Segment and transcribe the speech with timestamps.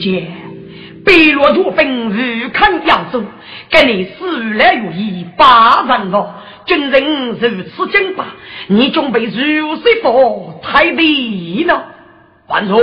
[0.00, 0.26] 姐，
[1.04, 3.22] 北落土兵日看扬州，
[3.70, 6.34] 给你死来如意八人哦。
[6.66, 8.24] 军人如此精拔，
[8.68, 11.82] 你准备如何佛台北呢？
[12.48, 12.76] 万岁！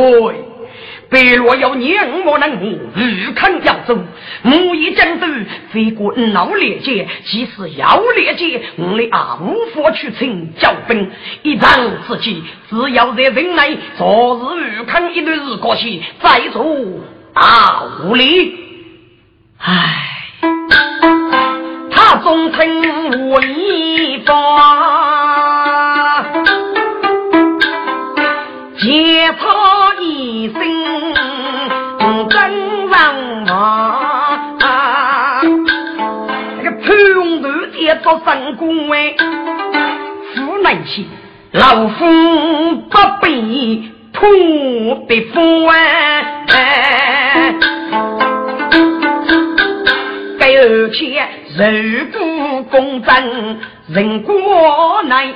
[1.10, 3.98] 白若要年莫能母，欲看扬州，
[4.44, 5.28] 母以江州
[5.72, 11.10] 飞过老烈界，即使要烈劫，我们啊无法去请教兵。
[11.44, 11.72] 一仗
[12.08, 16.66] 之际，只要在人内昨日欲看一段日过去，再做
[17.34, 18.56] 大无礼。
[19.60, 19.96] 唉，
[21.90, 25.47] 他总听我一方，
[28.88, 30.62] 借他一生。
[38.04, 39.16] 做三公哎，
[40.36, 41.06] 湖南县
[41.52, 42.06] 老夫
[42.90, 44.28] 不必破
[45.08, 47.56] 的夫哎，
[50.40, 51.28] 该而且
[51.58, 51.64] 肉
[52.12, 55.34] 骨公正，人过难，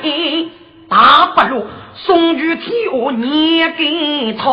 [0.89, 1.65] 大不如
[2.05, 4.43] 送去天下念给他。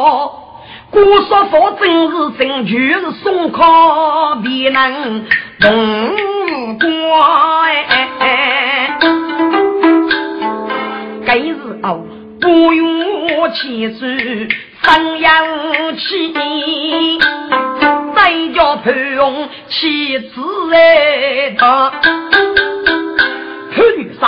[0.91, 5.25] 古说佛真是真，就是宋考必能
[5.61, 6.89] 通过
[8.21, 8.99] 哎。
[11.27, 12.03] 该日哦
[12.41, 14.49] 不用起誓
[14.83, 15.45] 三阳
[15.99, 16.33] 气，
[18.15, 20.41] 再叫潘荣妻子
[20.73, 21.91] 哎他。
[23.71, 24.21] 潘女士，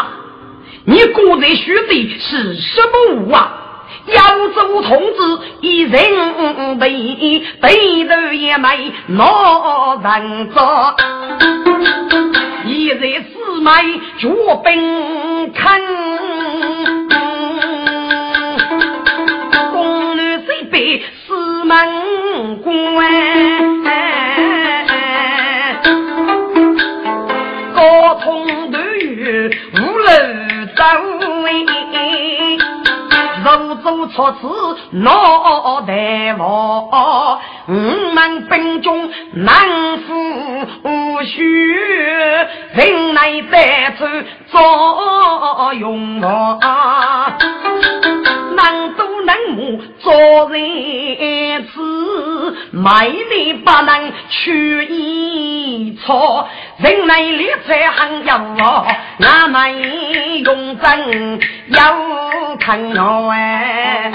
[0.91, 3.57] 你果然学的是什么物啊？
[4.07, 10.97] 扬州同志一人背，背头也没老人做。
[12.67, 13.85] 一日四买
[14.19, 14.29] 脚
[14.65, 15.81] 兵看，
[19.71, 23.80] 宫女随备四门关，
[30.81, 30.87] 楼
[31.21, 31.99] 走。
[33.43, 34.49] 如走错此
[34.99, 37.73] 脑袋王，我
[38.15, 41.75] 们兵中难负虚，
[42.75, 44.07] 人来得走
[44.51, 47.37] 作用啊！
[48.57, 50.13] 难都能木做
[50.51, 58.87] 人子，卖力不能去一错，人来列财很要我，
[59.19, 61.97] 那么用真要
[62.59, 64.11] 看我哎，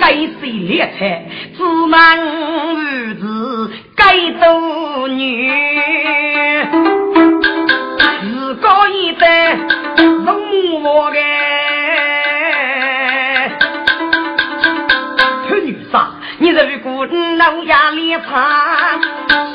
[0.00, 4.04] 该谁列财自满儿子该
[4.40, 5.50] 做女，
[10.86, 11.18] 容我个。
[16.38, 17.06] 你如果
[17.38, 19.00] 老压力差，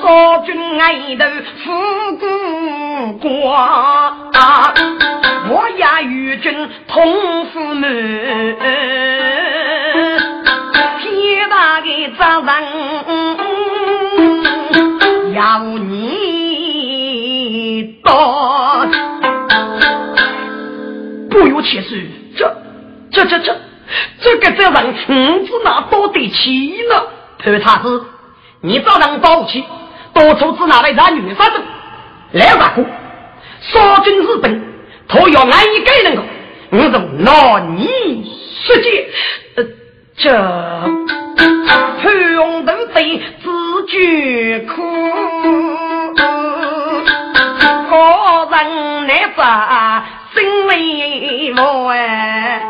[0.01, 1.23] 少君爱头
[1.63, 4.73] 富过光，
[5.47, 7.85] 我也与君同父母，
[10.99, 11.87] 天大的
[12.17, 12.49] 责任
[15.35, 15.90] 要你
[21.63, 22.07] 其事，
[22.37, 22.55] 这
[23.11, 23.55] 这这这。
[24.21, 27.03] 这个责任，你子哪多得起呢？
[27.39, 28.05] 潘太子，
[28.61, 29.65] 你早能保起，
[30.13, 31.61] 多处子哪来让女杀子？
[32.31, 32.85] 来大哥，
[33.59, 34.63] 杀君日本，
[35.09, 36.23] 他要俺一个人，
[36.71, 38.31] 我就拿你
[38.63, 39.09] 十戒。
[39.57, 39.65] 呃，
[40.15, 40.31] 这
[42.01, 44.81] 潘永都得自觉苦，
[47.89, 47.93] 个
[48.51, 50.10] 人来杀，心
[51.53, 52.61] 为我哎。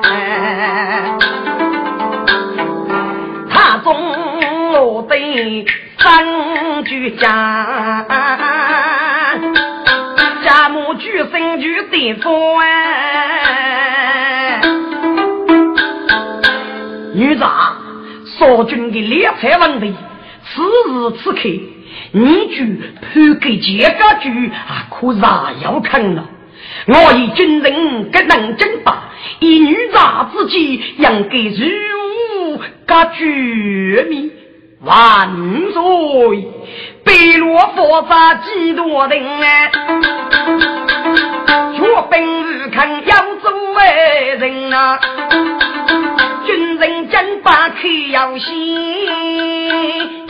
[4.84, 5.66] 我对
[5.98, 8.06] 三句家，
[10.44, 12.34] 家母举身举地方，
[17.14, 17.44] 女子，
[18.40, 19.94] 少君的猎财问题，
[20.46, 21.40] 此时此刻，
[22.12, 22.66] 你就
[23.02, 26.24] 判给钱家局啊，可啥要看了？
[26.88, 29.10] 我以军人格能争霸，
[29.40, 29.98] 以女子
[30.32, 34.30] 之计，应该如何个局面？
[34.84, 35.30] 万
[35.74, 36.48] 岁！
[37.04, 39.72] 北落佛法几多人哎？
[41.76, 43.92] 却本日看扬州外
[44.40, 45.00] 人啊，
[46.46, 47.76] 军人真把口
[48.12, 50.21] 要心。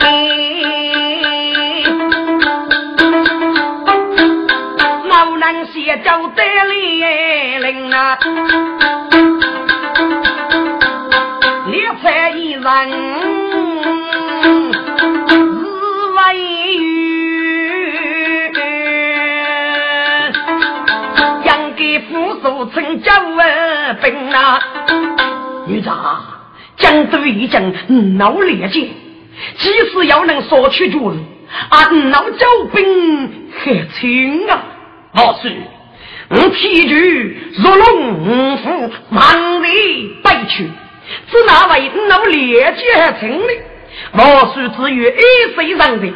[5.74, 8.18] 也叫得来灵啊，
[11.70, 12.62] 猎财一人日
[16.16, 16.20] 为
[16.78, 16.80] 鱼，
[21.44, 24.60] 养给父叔成家万兵啊，
[25.66, 25.90] 女子
[26.76, 28.88] 将都已经闹烈剑，
[29.56, 31.18] 即使要能索取主人，
[31.70, 34.62] 啊，闹交兵还轻啊！
[35.14, 35.52] 老师，
[36.30, 40.64] 我提举若龙虎忙里败去，
[41.30, 43.52] 只那位闹烈剑成的，
[44.12, 46.10] 老师只有一岁上的，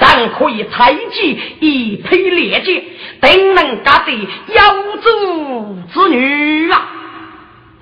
[0.00, 2.82] 咱可以采集一批烈剑，
[3.20, 4.12] 定能嫁得
[4.54, 6.88] 妖族之女啊！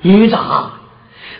[0.02, 0.36] 女子。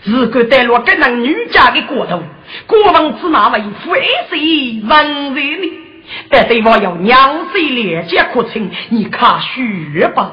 [0.05, 2.23] 如果带落这能女家的国头，
[2.69, 5.86] 国王之那位夫二岁文人呢？
[6.31, 7.17] 但对方要鸟
[7.53, 10.33] 岁连接可成，你看学吧。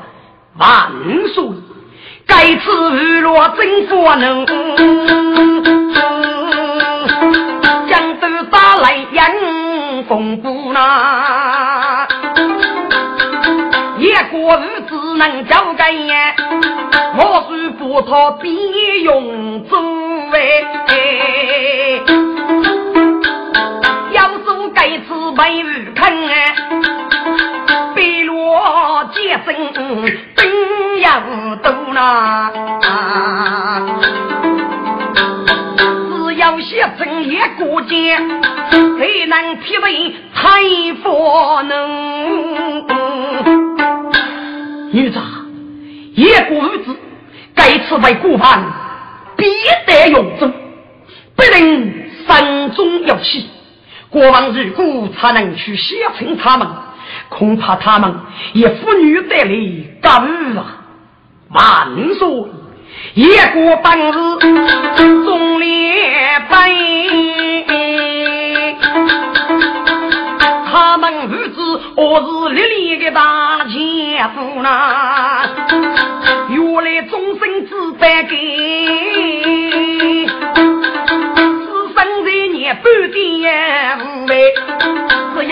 [0.58, 0.92] 万
[1.34, 1.44] 岁，
[2.28, 4.46] 该次日落真不能，
[7.88, 12.08] 江都打来迎风不呐。
[13.98, 16.36] 一国日子能交给呀，
[17.18, 19.81] 我虽不讨必用作
[20.30, 20.66] 为。
[24.94, 26.54] 说该次被日坑哎，
[27.95, 29.74] 被罗接生
[30.36, 31.19] 真要
[31.63, 32.51] 多呐。
[36.28, 38.18] 只要写成一个节，
[38.69, 40.62] 才能批为太
[41.01, 42.86] 佛能。
[44.92, 45.19] 女子，
[46.16, 46.95] 一国日子，
[47.56, 48.72] 该次为国王，
[49.36, 49.45] 必
[49.88, 50.54] 得用中，
[51.36, 51.94] 不能
[52.28, 53.50] 山中要起。
[54.13, 56.68] 国王如果才能去写成他们，
[57.30, 58.13] 恐怕他们
[58.54, 59.51] 也妇女得来
[60.00, 60.21] 干
[60.56, 60.65] 啊！
[61.50, 62.27] 万岁，
[63.15, 64.13] 一国本日
[65.25, 65.65] 忠烈
[66.48, 67.65] 悲。
[70.71, 75.50] 他们儿子我是立立的大前夫呐，
[76.50, 78.31] 原来终身只白给，
[82.63, 84.54] 年半点无为，
[85.36, 85.51] 只因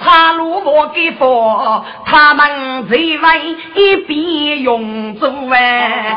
[0.00, 3.36] 差路我给佛，他们在外
[3.74, 6.16] 一边用作哎。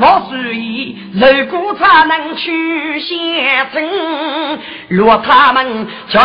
[0.00, 6.20] 我属意，如果他能去县城，若他们就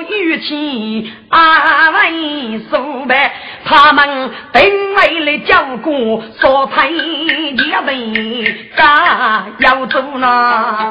[0.00, 3.32] 要语气安慰说白，
[3.64, 10.86] 他们定为了教过所才也为家要做呢。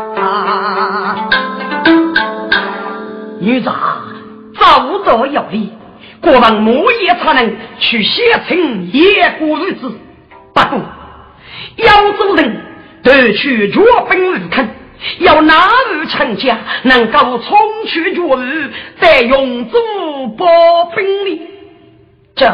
[3.40, 3.72] 女子
[4.60, 5.72] 早早有礼，
[6.22, 9.92] 国王莫也才能去县城也过日子，
[10.54, 10.80] 不过。
[11.78, 12.62] 要做人，
[13.04, 13.80] 得去绝
[14.10, 14.68] 本日坑，
[15.20, 15.54] 要哪
[15.92, 19.78] 日成家，能够冲去绝日，再用珠
[20.38, 20.46] 宝
[20.96, 21.42] 兵力。
[22.36, 22.50] 这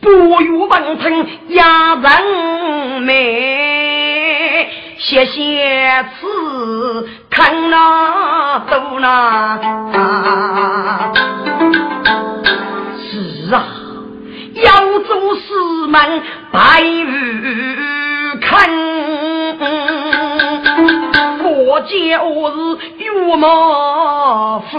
[0.00, 9.58] 不与文臣压人美，谢谢此看那都那。
[12.98, 13.66] 是啊。
[14.54, 18.70] 要走四门白日看，
[21.86, 22.56] 见我是
[22.98, 23.36] 岳母
[24.70, 24.72] 夫，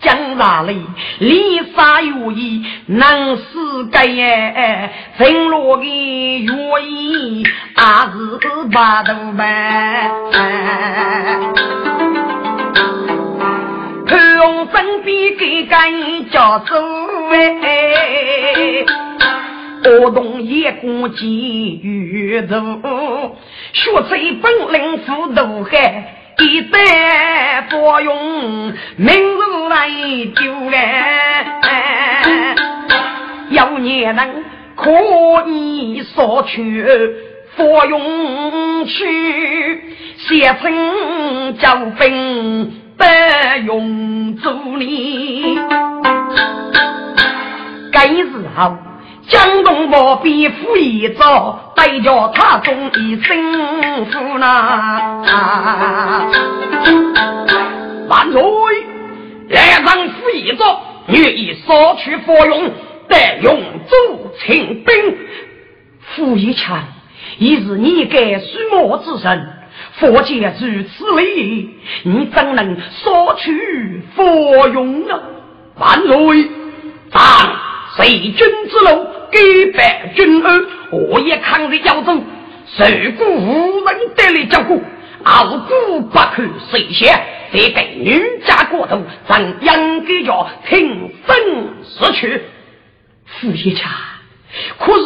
[0.00, 0.84] 江哪里
[1.18, 4.90] 离沙有意，能死个耶？
[5.18, 6.46] 真落的愿
[6.90, 8.14] 意，还是
[8.72, 10.10] 八头半。
[14.36, 16.76] 用身边给干家走
[17.32, 18.84] 哎，
[19.84, 21.28] 我动一股劲
[21.82, 23.36] 鱼头，
[23.72, 29.88] 学吹本领富都海，一代不用明日来
[30.34, 30.52] 丢
[31.62, 32.54] 哎，
[33.50, 34.90] 要你能可
[35.48, 36.84] 以索取
[37.56, 39.80] 佛用去，
[40.16, 42.82] 写成交兵。
[42.98, 43.04] 不
[43.66, 45.58] 用助力。
[47.92, 48.74] 该时候
[49.28, 55.20] 江东我必富一遭，代叫他中一生福呐。
[58.08, 58.40] 万岁！
[59.48, 62.70] 来人富一遭，愿意索取佛用，
[63.08, 64.94] 得用助请兵。
[66.14, 66.84] 富一强，
[67.38, 69.52] 已是你该苏末之身。
[69.98, 71.70] 佛界如此利益，
[72.04, 75.20] 你怎能索取佛用呢？
[75.76, 76.48] 万岁！
[77.10, 77.20] 咱
[77.96, 78.34] 随军
[78.68, 82.14] 之路，给百军恩，我也抗日要走，
[82.66, 82.84] 受
[83.18, 84.82] 过无人得力照顾，
[85.24, 87.14] 傲骨不可谁先，
[87.52, 91.36] 得给女家过头，咱应该要挺身
[92.00, 92.42] 而去。
[93.26, 93.82] 傅爷家，
[94.78, 95.02] 可是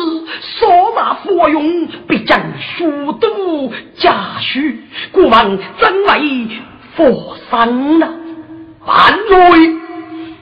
[0.60, 6.46] 少拿佛用，必将书都家虚，国王怎为
[6.94, 8.08] 佛生呢？
[8.86, 9.74] 万岁！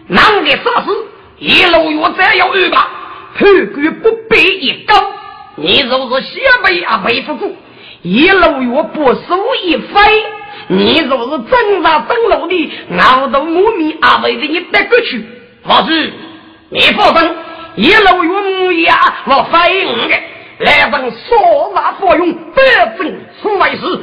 [0.08, 0.90] 哪个啥事？
[1.38, 2.90] 一路月再要二吧，
[3.38, 4.94] 判官不背一高，
[5.54, 7.54] 你若是西北啊背不住，
[8.02, 10.00] 一路月不收一飞，
[10.66, 15.24] 你若是正上登陆的，熬到母米啊为的你得过去。
[15.64, 16.12] 老师，
[16.70, 17.30] 你放心，
[17.76, 18.94] 一路月母呀，
[19.26, 20.14] 我飞五个，
[20.58, 24.00] 来等说拿佛用，百分出为事。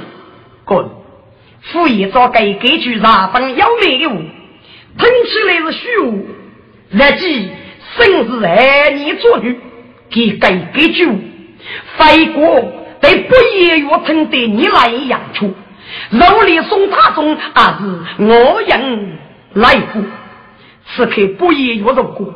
[0.63, 0.89] 滚！
[1.73, 6.27] 傅爷早该给句上分要命的话，听起来是虚无。
[6.91, 7.49] 日记
[7.97, 9.59] 生是儿女做女，
[10.09, 11.07] 给给给句
[11.97, 15.53] 非过对不言语称对你来养出，
[16.09, 19.17] 肉里送他中，还是我人
[19.53, 20.01] 来过。
[20.87, 22.33] 此刻不言语如过，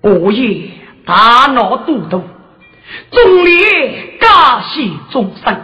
[0.00, 0.70] 我也
[1.04, 2.22] 大闹都督，
[3.10, 5.56] 忠烈家系终生。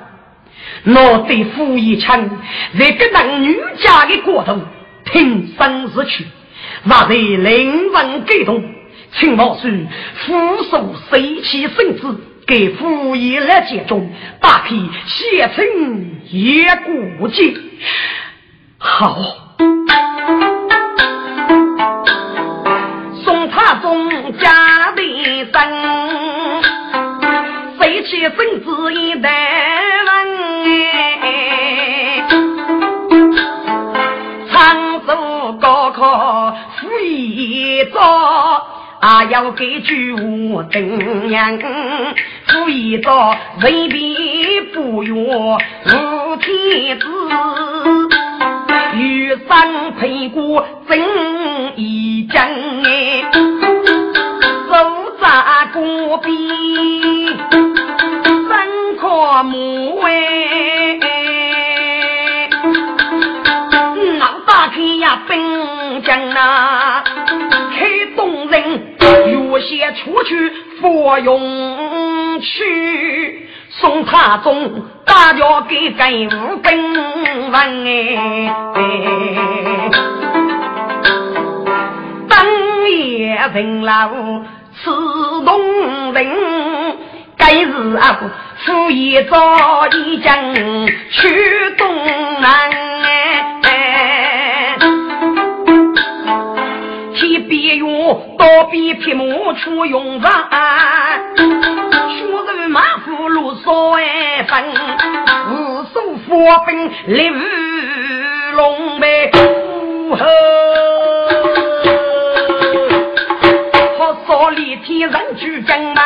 [0.84, 2.30] 我对父一枪，
[2.78, 4.58] 这个男女家的过头，
[5.04, 6.24] 挺身而去。
[6.84, 8.62] 那在灵魂感动，
[9.18, 14.08] 请老师俯首随其身子，给父爷来接中，
[14.40, 15.64] 大可写成
[16.30, 16.64] 一
[17.18, 17.56] 古迹。
[18.78, 19.18] 好，
[23.24, 24.08] 送他中
[24.38, 25.02] 家的
[25.52, 26.62] 生，
[27.76, 29.28] 随其身子一代
[30.04, 30.08] 人，
[34.52, 36.56] 长寿高考。
[37.00, 38.77] 一早
[39.08, 41.58] 啊，要给举我等娘，
[42.46, 47.06] 富一早人比不远无天子，
[48.98, 51.00] 遇上陪过真
[51.76, 52.44] 一将
[52.84, 54.74] 哎，走
[55.18, 55.26] 在
[55.72, 56.36] 过边
[58.46, 58.68] 三
[59.00, 60.10] 块木哎，
[64.18, 67.04] 老大开呀本将啊。
[69.68, 78.80] 我先出去佛用去，送他中大家给跟五跟人哎，
[82.30, 82.46] 当
[82.90, 84.08] 夜人老
[84.82, 84.90] 此
[85.44, 86.96] 动人，
[87.36, 88.18] 该日啊
[88.64, 91.94] 夫一早已将去东
[92.40, 92.70] 南
[93.02, 93.87] 哎。
[97.48, 100.30] 别用刀笔劈木出勇战，
[101.36, 104.64] 血肉马虎路少哎分，
[105.50, 107.40] 无数佛兵立如
[108.54, 109.30] 龙背，
[110.10, 110.26] 吼！
[113.98, 116.02] 好少立天人举将嘛，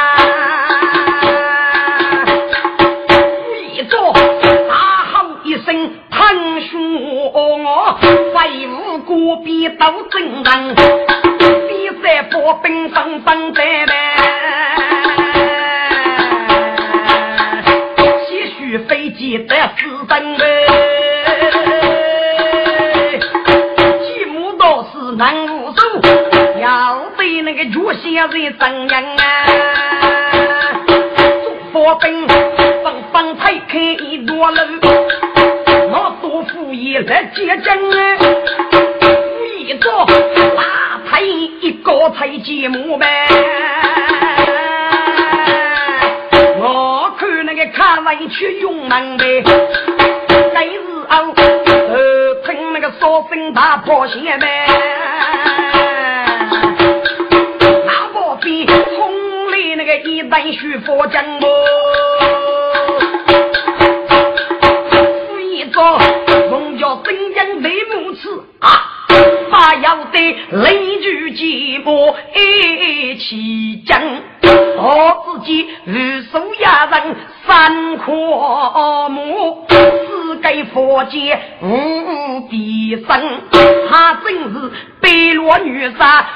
[3.72, 4.74] 一招大
[5.12, 6.78] 吼一声喷血，
[9.02, 10.74] 飞舞过壁都震人。
[12.02, 13.94] 在波兵纷纷在来，
[18.26, 20.44] 些许飞机在四分呗，
[24.00, 25.80] 几目倒是难无手，
[26.60, 29.20] 要对那个脚下人怎样啊？
[31.72, 34.60] 波兵纷纷拆开一座楼，
[35.88, 38.11] 我多富也来接阵啊，
[48.42, 49.42] 看委屈用门呗，
[50.52, 54.51] 那日哦，呃，听那个说声大破鞋呗，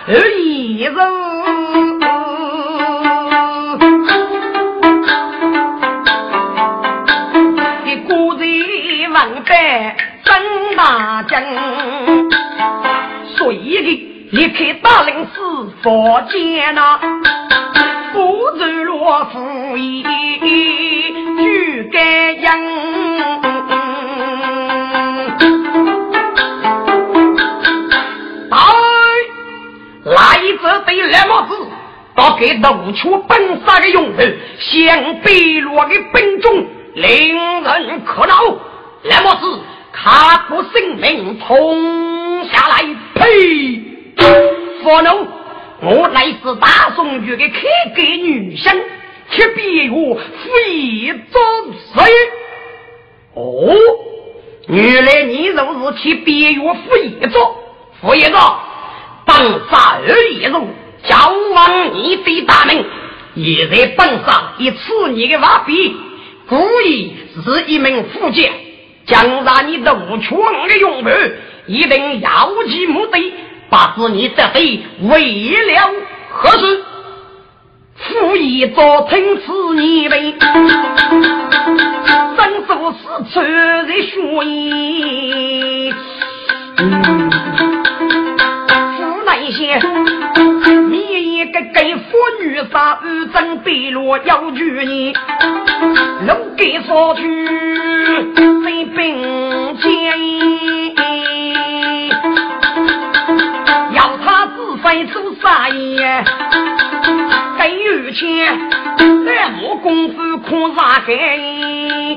[0.08, 0.94] 而已人。
[7.84, 11.42] 的古人万般真大将。
[13.36, 16.98] 随的离开大林寺佛见呐，
[32.38, 38.34] 给斗出本杀的勇士，向北落的兵中，令人可恼。
[39.02, 39.60] 那么是，
[39.92, 42.84] 卡不性命冲下来！
[43.14, 43.82] 呸！
[44.82, 45.26] 佛奴，
[45.82, 47.60] 我乃是大宋局的开
[47.94, 48.80] 国女生，
[49.30, 51.40] 却比我非作
[51.94, 52.12] 谁？
[53.34, 53.74] 哦，
[54.68, 57.56] 原来你就是替别院副业做
[58.00, 58.60] 副业做。
[59.26, 59.36] 本
[59.68, 60.68] 杀而已，如
[61.08, 61.16] 交
[61.54, 62.84] 往你的大名，
[63.34, 65.96] 也在本上一次你的瓦币，
[66.48, 68.52] 故意是一名副将，
[69.06, 71.12] 将让你夺取我的用兵，
[71.66, 73.32] 一定要其目的，
[73.70, 75.92] 把子你得罪为了。
[76.30, 76.84] 何事？
[77.96, 80.34] 副役做听此你为，
[82.36, 85.94] 伸手是出人血衣。
[89.52, 89.78] 些，
[91.76, 92.00] 给妇
[92.40, 95.12] 女杀，二真被落要娶你，
[96.26, 97.46] 路给说去
[98.64, 99.92] 谁并肩，
[103.92, 106.24] 要他自费做啥业？
[107.58, 108.58] 给有钱，
[109.26, 112.16] 那么功夫可啥给？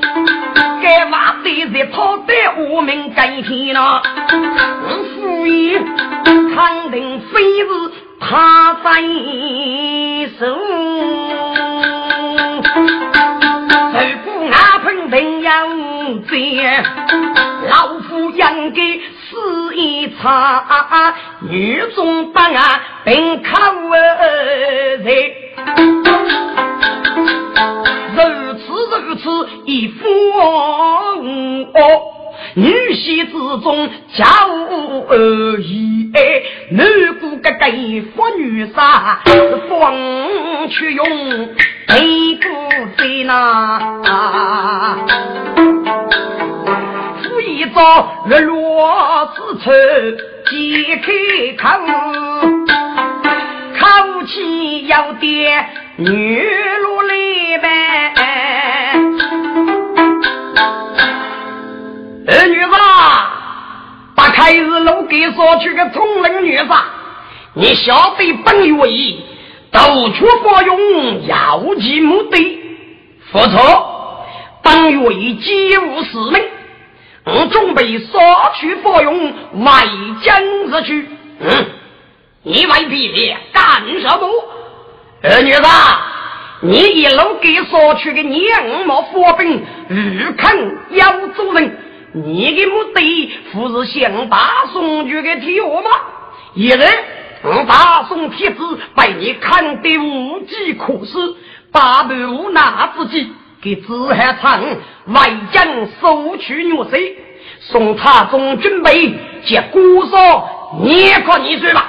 [0.82, 2.32] 该挖的在讨得
[2.70, 4.02] 我们改天了，
[5.20, 9.02] 所以肯定非是他在
[10.38, 10.46] 手。
[13.92, 15.50] 如果俺碰定要
[16.28, 16.32] 在，
[17.68, 18.78] 老夫应该
[19.28, 19.78] 死一
[20.20, 20.64] 场，
[21.48, 23.50] 女中把俺并靠
[25.02, 25.04] 人。
[28.12, 28.20] 如
[28.54, 28.60] 此
[29.00, 29.98] 如此一夫
[32.54, 33.32] 女婿之
[33.62, 36.12] 中家务而已。
[36.72, 36.86] 男
[37.20, 39.20] 姑个该妇女杀，
[39.68, 41.06] 风去用
[41.88, 42.48] 内姑
[42.96, 43.34] 在那。
[47.22, 49.70] 夫一早日落之处
[50.50, 51.12] 揭开
[51.56, 51.68] 口，
[53.78, 58.79] 口气要点女路来呗。
[62.30, 62.70] 儿女子，
[64.14, 66.68] 把开日路给说去个聪明女子，
[67.54, 69.24] 你晓得本月意，
[69.72, 72.60] 斗出发用要其目的，
[73.32, 73.58] 否则
[74.62, 76.40] 本月意皆无使命。
[77.24, 78.18] 我准备杀
[78.54, 79.32] 去发用
[79.64, 79.72] 外
[80.22, 80.36] 将
[80.72, 81.08] 而去。
[81.40, 81.66] 嗯，
[82.44, 83.62] 你为别别干
[84.00, 84.28] 什么？
[85.22, 85.62] 儿女子，
[86.60, 91.76] 你一路给说去个娘毛发兵，日肯要做人。
[92.12, 94.38] 你的目的不是向大
[94.72, 95.90] 宋局的提我吗？
[96.56, 96.86] 现在
[97.66, 101.36] 大宋帖子被你看得无计可施，
[101.70, 103.28] 八百无奈之际，
[103.62, 104.60] 给子海昌
[105.06, 105.64] 外将
[106.00, 107.14] 收取女婿，
[107.60, 111.86] 宋太宗准备接姑嫂，你可你说吧，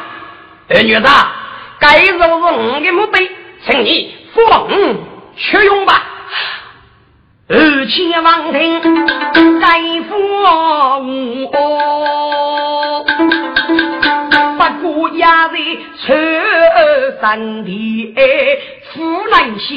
[0.70, 1.08] 二女子，
[1.80, 3.30] 该就是我的目的，
[3.66, 4.68] 请你放
[5.36, 6.04] 去用吧。
[7.54, 8.80] 二千王庭
[9.60, 9.68] 盖
[10.08, 10.18] 父
[10.88, 11.52] 母，
[14.58, 15.58] 不过也是
[15.98, 16.14] 出
[17.20, 17.70] 身的
[18.94, 18.94] 夫
[19.26, 19.70] 人心。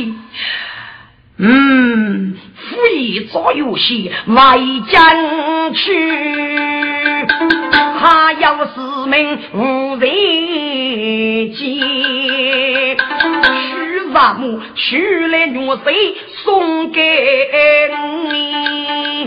[1.36, 2.96] 嗯，夫一
[3.32, 4.56] 早有些外
[4.88, 7.26] 将去，
[7.98, 8.70] 他要使
[9.08, 10.08] 命无人
[11.54, 11.64] 接。
[13.42, 14.62] 许什么？
[14.76, 17.00] 取来女婿送给
[18.30, 19.26] 你。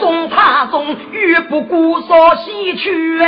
[0.00, 3.26] 送他送，玉不顾少西去来，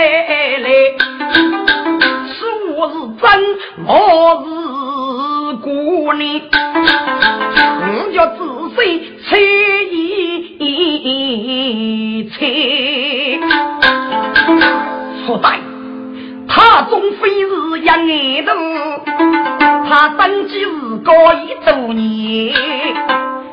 [2.29, 2.45] 是
[2.77, 3.27] 我是真，
[3.87, 4.49] 我是。
[5.63, 6.41] 姑娘，
[7.83, 8.39] 我叫子
[8.75, 8.77] 孙
[9.25, 9.37] 猜
[9.91, 10.63] 一
[12.31, 12.37] 猜，
[15.27, 15.47] 不对，
[16.59, 17.47] 他终非是
[17.79, 18.53] 一眼头，
[19.89, 20.69] 他登基是
[21.05, 22.53] 高一多年，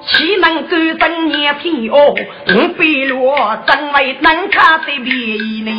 [0.08, 2.16] 岂能够等年天哦？
[2.48, 5.72] 我背落怎为能看得便宜呢？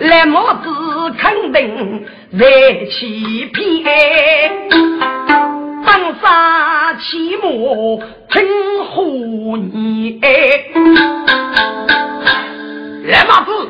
[0.00, 0.68] 来么子？
[1.16, 2.04] 肯定
[2.38, 2.44] 在
[2.90, 4.52] 欺骗，
[5.86, 8.42] 当杀起母听
[8.84, 9.02] 何
[9.56, 10.20] 言？
[13.04, 13.68] 来马子，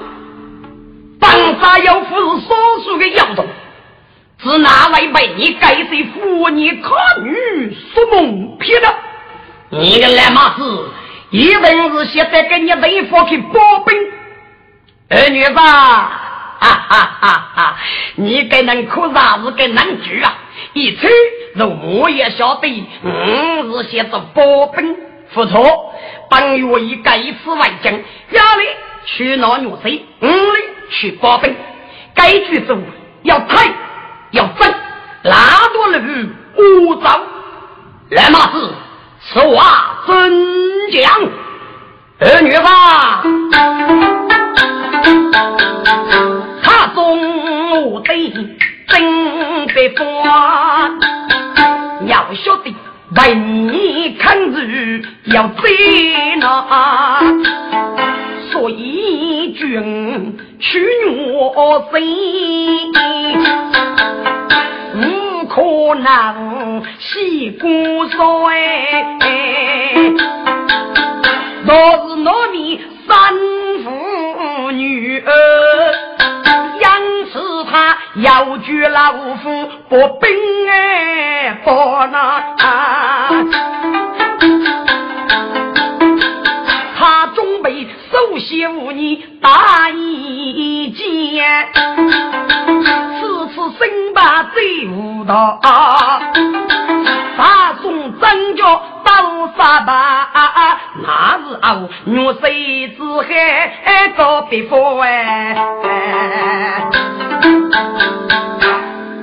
[1.18, 3.44] 本杀妖夫是少数的妖种，
[4.40, 6.92] 是哪位被你改谁妇女看
[7.24, 8.94] 女说蒙骗的？
[9.70, 10.88] 你个来马子，
[11.30, 13.98] 一定是现在给你雷夫去包兵，
[15.08, 17.76] 二女子，哈哈哈哈！
[18.14, 20.32] 你给能哭啥子给能举啊？
[20.74, 21.08] 一猜，
[21.82, 24.96] 我也晓得，嗯，是写着包兵，
[25.32, 25.92] 不错。
[26.30, 27.92] 本月以该次为将，
[28.32, 28.66] 下里
[29.06, 31.54] 去拿女婿，五里去包兵。
[32.14, 32.82] 该局中
[33.22, 33.70] 要退
[34.30, 34.74] 要争，
[35.22, 37.08] 拉多路五走。
[38.10, 38.74] 来马子，
[39.20, 41.10] 此话真讲？
[42.20, 43.24] 儿女吧，
[46.62, 48.14] 他中我的
[48.88, 49.88] 真的
[50.22, 50.90] 法，
[52.06, 52.74] 要晓得。
[53.16, 57.20] 为你看日要追那，
[58.54, 59.82] 说一句，
[60.60, 60.86] 娶
[61.32, 61.96] 我妻，
[64.94, 65.60] 不可
[65.96, 67.66] 能，先骨
[68.06, 68.16] 水。
[71.66, 71.74] 若
[72.08, 73.34] 是我你三
[73.82, 75.28] 夫女儿，
[76.78, 76.86] 因
[77.32, 80.30] 此他要娶老夫，不笨
[80.70, 81.70] 哎，不
[82.12, 84.03] 那。
[88.34, 91.68] 备手写无你大一件，
[93.20, 95.60] 此次身把最无道，
[97.36, 100.30] 大宋真叫刀杀吧，
[101.02, 105.54] 那是哦，女谁之海遭别夫哎，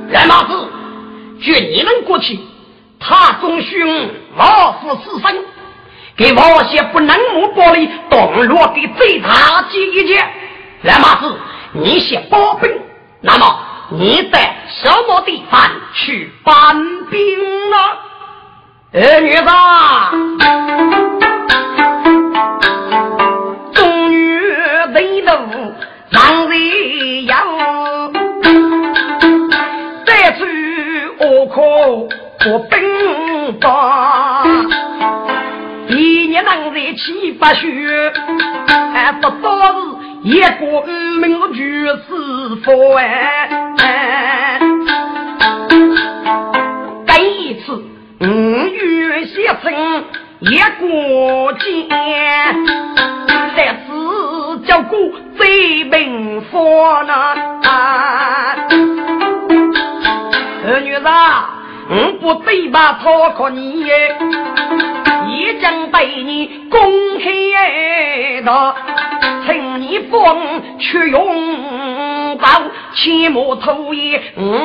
[0.09, 0.69] 来马子，
[1.41, 2.39] 绝你们过去。
[3.03, 5.35] 他中兄老夫死生，
[6.21, 10.23] 你王些不能木玻璃动落给最大几一件。
[10.83, 11.35] 来马子，
[11.71, 12.69] 你先包兵，
[13.21, 15.59] 那么你在什么地方
[15.95, 16.53] 去搬
[17.09, 17.77] 兵呢？
[18.93, 21.20] 二女子，
[37.41, 38.13] 在七八雪，
[38.93, 39.79] 还不到是
[40.21, 40.85] 一个五
[41.19, 41.99] 名举师
[42.63, 43.49] 傅哎。
[47.07, 47.83] 这一次
[48.19, 49.73] 五月写成
[50.39, 50.71] 一个
[51.57, 51.89] 剑，
[53.55, 53.89] 在此
[54.67, 54.95] 叫过
[55.35, 56.59] 最兵法
[57.07, 57.13] 呢。
[60.63, 61.01] 二女子。
[62.23, 62.99] 我不对吧？
[63.03, 63.85] 讨可你，一
[66.01, 66.79] 为你公
[67.19, 68.75] 开的，
[69.45, 72.47] 请你风去用刀，
[72.95, 74.57] 切莫偷也我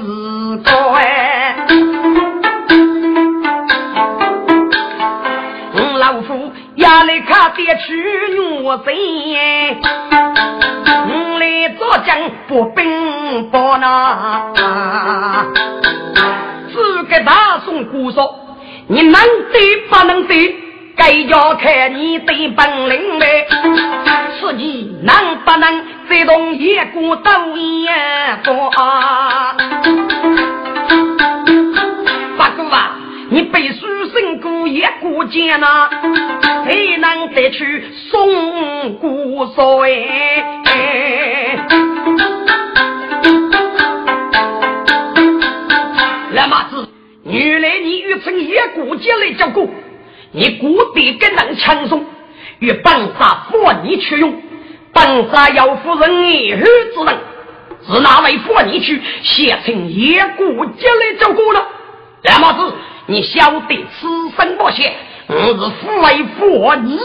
[0.00, 1.56] 是乖。
[5.74, 9.76] 我老夫压力卡得去我贼，
[11.08, 14.52] 我来做将不兵不拿。
[16.72, 18.38] 是给大宋姑说，
[18.86, 19.20] 你能
[19.52, 20.54] 对不能对，
[20.96, 23.46] 该要看你的本领呗。
[24.40, 28.70] 是你能不能再动一股斗眼光？
[32.38, 32.96] 八哥啊，
[33.30, 35.88] 你背书胜过一股剑呐，
[36.64, 39.90] 谁能得去宋姑说哎？
[47.28, 49.68] 原来你欲趁一股劲来叫过，
[50.36, 52.04] 你故地更能轻松，
[52.58, 54.38] 与本杀妇你去用，
[54.92, 57.18] 本杀要夫人一后之人，
[57.88, 61.60] 是哪位妇你去写成一股劲来交过呢？
[62.22, 62.74] 那么子，
[63.06, 64.94] 你晓得此生不险，
[65.28, 66.98] 我是夫为妇你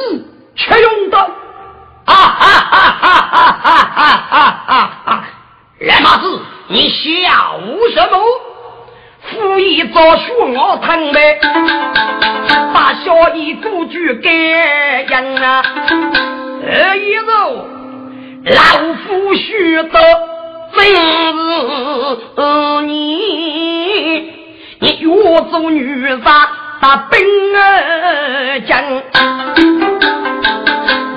[0.55, 5.23] 去用的，啊哈哈哈哈哈哈哈哈！
[5.79, 6.99] 那么子，你笑
[7.93, 8.19] 什么？
[9.21, 11.39] 夫一早学我疼呗，
[12.73, 15.63] 把小姨祖句改样啊！
[16.63, 17.67] 二一走，
[18.45, 19.89] 老夫须得
[20.73, 20.91] 真是
[22.85, 22.93] 你，
[24.79, 26.47] 你越做女人把
[27.09, 27.19] 兵
[27.57, 28.81] 儿将，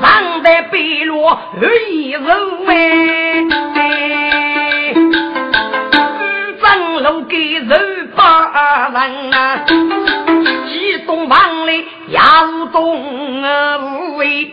[0.02, 2.20] 让得背落二一走
[2.66, 2.70] 哎。
[7.00, 9.66] 路给人八人啊，
[10.66, 14.50] 几栋房里也是东啊无畏，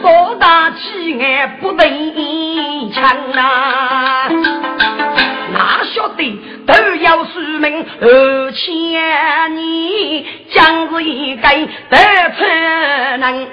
[0.00, 2.92] 高大气概不等一
[3.36, 4.28] 啊。
[5.94, 11.42] 晓得都要宿命二千年，将是一个
[11.90, 13.46] 得才能，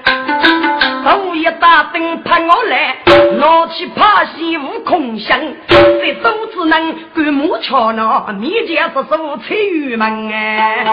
[1.04, 2.98] 头一打灯盼我来，
[3.38, 10.86] 拿起怕西无空香，这都只能干木桥呢面前是手彩玉门哎，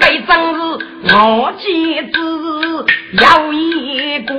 [0.00, 0.60] 该正是
[1.14, 2.86] 我妻子
[3.20, 4.34] 要一个，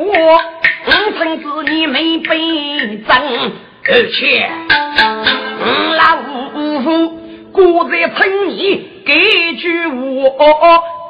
[0.88, 2.38] 五孙子你没被
[3.08, 3.10] 争，
[3.88, 4.50] 而且
[5.60, 6.04] 五老
[6.82, 7.20] 夫
[7.52, 8.58] 过在村里
[9.06, 9.92] 给句话，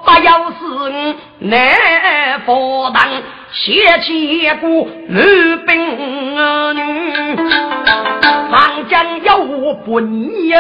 [0.04, 3.08] 不要是难负担。
[3.54, 5.22] 写起过女
[5.68, 5.70] 兵
[6.74, 6.80] 女，
[8.50, 10.54] 长江有我不逆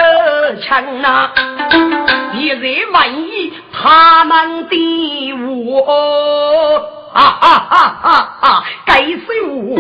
[0.61, 1.29] 强呐！
[2.37, 8.63] 一人万一他们的我，啊啊啊啊啊！
[8.85, 9.75] 该是我，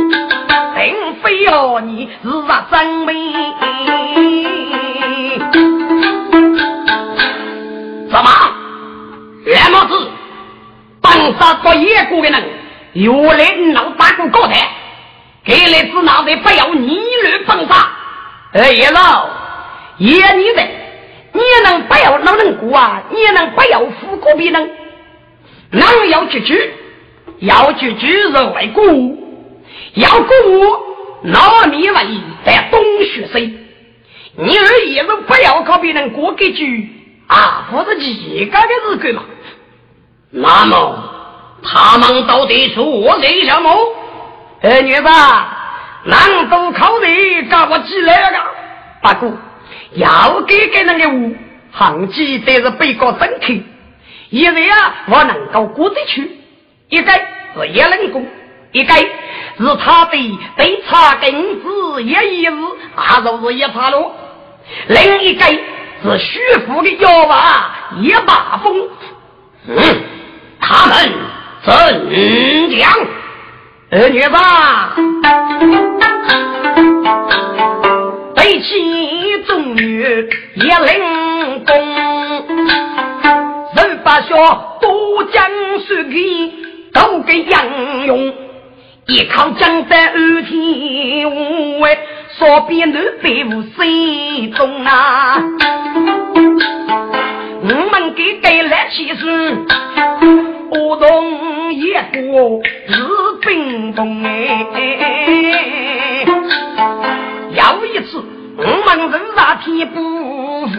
[0.75, 3.13] 并非要你是啊真美。
[8.09, 8.29] 什么？
[9.45, 10.09] 那么子，
[11.01, 12.43] 本杀做野国的人？
[12.93, 14.67] 原来老大哥高台，
[15.45, 17.87] 给来子那位不要逆乱封杀。
[18.53, 19.29] 哎呀老，
[19.97, 20.61] 爷你的，
[21.31, 23.01] 你能不要老人过啊？
[23.09, 24.69] 你能不要富国别人？
[25.69, 26.73] 人要聚聚，
[27.41, 28.83] 要聚聚是为国，
[29.93, 30.81] 要国
[31.23, 31.95] 那你为
[32.45, 33.57] 在东学生。
[34.37, 36.89] 你儿也是不要靠别人过给句
[37.27, 39.23] 啊，不是几个的日子嘛？
[40.31, 41.17] 那么。
[41.63, 43.71] 他们到底是我谁什么？
[44.63, 48.37] 儿女吧，难都考虑搞我几来个？
[49.03, 49.37] 不过
[49.91, 51.31] 要给给那个我，
[51.71, 53.63] 行记得是被告登去。
[54.29, 56.23] 一个啊，我能够过得去；
[56.89, 57.11] 一个
[57.55, 58.25] 是叶人工，
[58.71, 62.51] 一个是他的对茶根子也一日，
[62.95, 64.11] 啊，就是一茶路；
[64.87, 68.89] 另一个是徐福的妖娃也把风。
[69.67, 69.75] 嗯，
[70.59, 71.11] 他们。
[71.63, 71.71] 怎
[72.75, 72.91] 讲？
[73.91, 74.95] 儿女吧，
[78.35, 80.01] 背起众女
[80.55, 81.71] 也灵功，
[83.75, 84.33] 人把学
[84.81, 85.47] 都将
[85.85, 86.51] 水给
[86.93, 88.33] 都给杨用，
[89.07, 91.97] 一靠江山二天无为，
[92.37, 95.41] 说边南北无谁中啊？
[97.63, 99.65] 我们给给来起身。
[100.71, 101.99] 我同一个
[102.87, 102.93] 是
[103.41, 104.65] 冰冻哎，
[107.51, 108.23] 有一次
[108.57, 109.99] 我们人上天不
[110.67, 110.71] 服，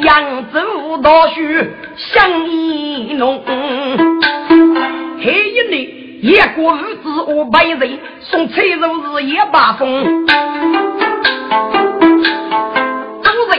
[0.00, 3.42] 扬州大雪相依浓，
[5.22, 5.80] 黑一年
[6.22, 10.26] 一个日子我百人送菜肉是一把风。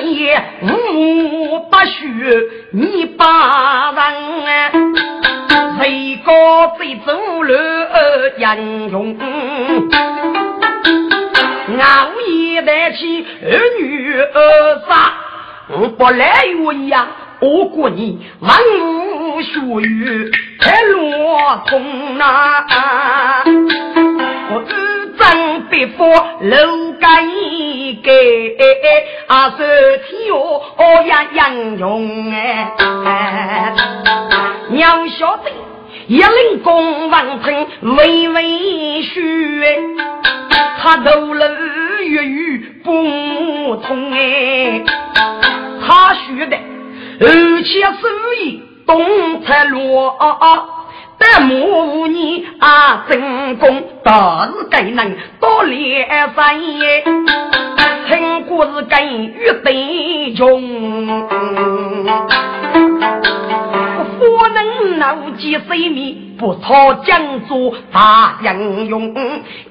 [0.10, 2.00] 也无不许
[2.72, 3.98] 你把人，
[5.80, 6.32] 谁个
[6.78, 7.54] 最走路
[8.38, 9.18] 英雄？
[11.80, 11.82] 熬
[12.28, 15.14] 夜带起儿女儿杀，
[15.70, 17.08] 我不来云呀！
[17.40, 23.44] 我过你万物学语太落空啊！
[24.50, 26.08] 我日正别佛
[26.42, 27.08] 楼盖
[28.02, 28.12] 盖，
[29.28, 33.74] 啊是天哦呀杨勇哎，
[34.70, 35.52] 娘晓得
[36.08, 39.66] 一领公王城微微虚，
[40.80, 41.44] 他头颅
[42.06, 44.82] 月月不通哎，
[45.86, 46.58] 他学的。
[47.20, 48.08] 而且手
[48.40, 50.16] 艺东才落，
[51.18, 57.04] 但莫你啊真功，倒是该能多练三耶，
[58.08, 60.62] 成果是跟与对穷。
[64.20, 69.14] 不能牢记水面，不讨江做大英雄。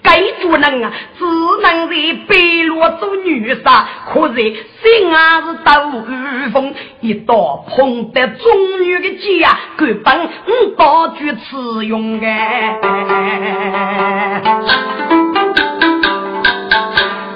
[0.02, 1.24] 该做人啊，只
[1.62, 1.94] 能在
[2.28, 6.74] 北落做女杀，可是心啊是刀雨风。
[7.00, 10.28] 一刀碰得中女的家，根本
[10.76, 12.80] 不具此用哎。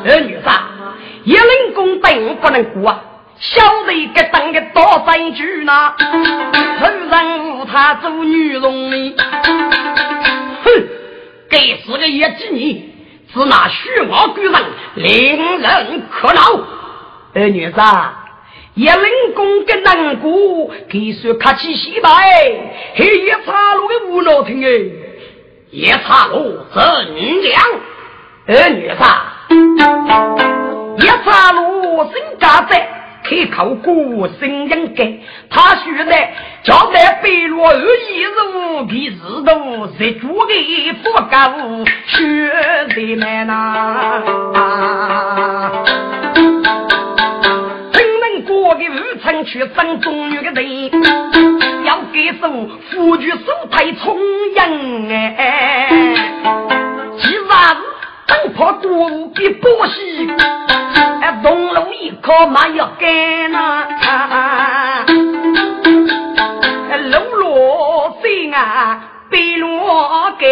[0.02, 0.62] 二女杀，
[1.24, 2.94] 一人公等不能过
[3.40, 5.94] 小弟个当个多番主呢，
[6.78, 9.14] 头上他做女容呢。
[10.62, 10.88] 哼，
[11.48, 12.94] 给死个野鸡你，
[13.32, 14.52] 只拿虚毛鬼人，
[14.96, 16.42] 令人可恼。
[17.32, 17.80] 二女子，
[18.74, 22.10] 叶灵公跟南姑，给说客气洗白，
[22.94, 24.68] 黑夜岔路的无脑听哎，
[25.70, 27.62] 夜岔路真凉。
[28.46, 29.02] 二女子，
[31.06, 32.99] 夜岔路真嘎在。
[33.30, 36.12] 开口过声音改，他说的
[36.64, 39.14] 交代白落二已如皮石
[39.46, 42.48] 头，谁住的不够去
[42.88, 43.52] 的难呐？
[47.92, 50.90] 真能过的五层去生中女的人，
[51.84, 52.50] 要给手
[52.90, 53.38] 夫君手
[53.70, 54.18] 太冲
[54.56, 55.88] 硬哎，
[57.20, 57.40] 其。
[58.30, 60.30] 真怕多比波西，
[61.20, 65.04] 哎，东路一靠嘛要干呐，
[67.10, 70.46] 路路心啊被罗给，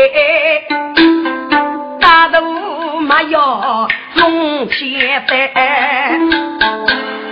[2.00, 3.86] 大路嘛要
[4.16, 5.32] 弄钱的。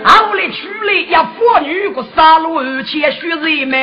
[0.04, 3.74] 后来娶了一妇女，个杀戮而且血人们，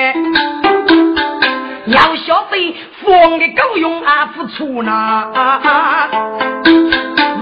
[1.87, 4.91] 要晓得风的够用啊，付出呢。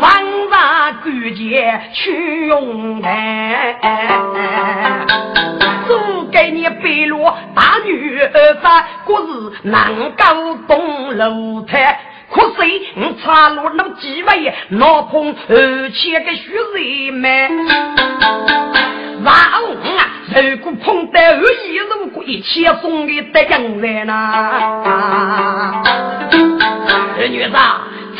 [0.02, 3.08] 万万感节去用的，
[5.88, 5.94] 只
[6.32, 9.28] 给你白罗大女儿在，可是
[9.64, 12.00] 能够动楼台。
[12.32, 17.52] 可是你插入那几位老碰而且个虚人们，
[19.24, 20.10] 然后啊，
[20.42, 25.84] 如果碰到二一如果一起送给得人人呐，
[27.18, 27.56] 二女子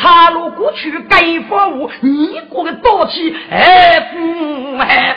[0.00, 5.16] 岔路过去该服务，你过个多气哎不哎，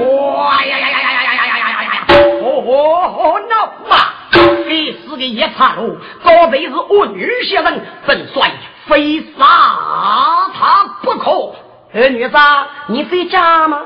[0.00, 2.14] 哇呀呀呀呀呀呀呀呀呀呀，哦
[2.66, 2.70] 哦
[3.18, 3.54] 哦，那
[3.88, 3.92] 嘛。
[4.68, 8.50] 第四个夜叉路，早辈是我女先生，本帅
[8.86, 9.44] 非杀
[10.52, 11.54] 他不可。
[11.94, 12.36] 二女子，
[12.88, 13.78] 你在家吗？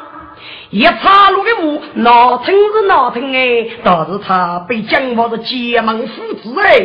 [0.71, 6.79] 一岔路的屋，闹腾是闹腾哎，倒是他被蒋王的结盟父子哎，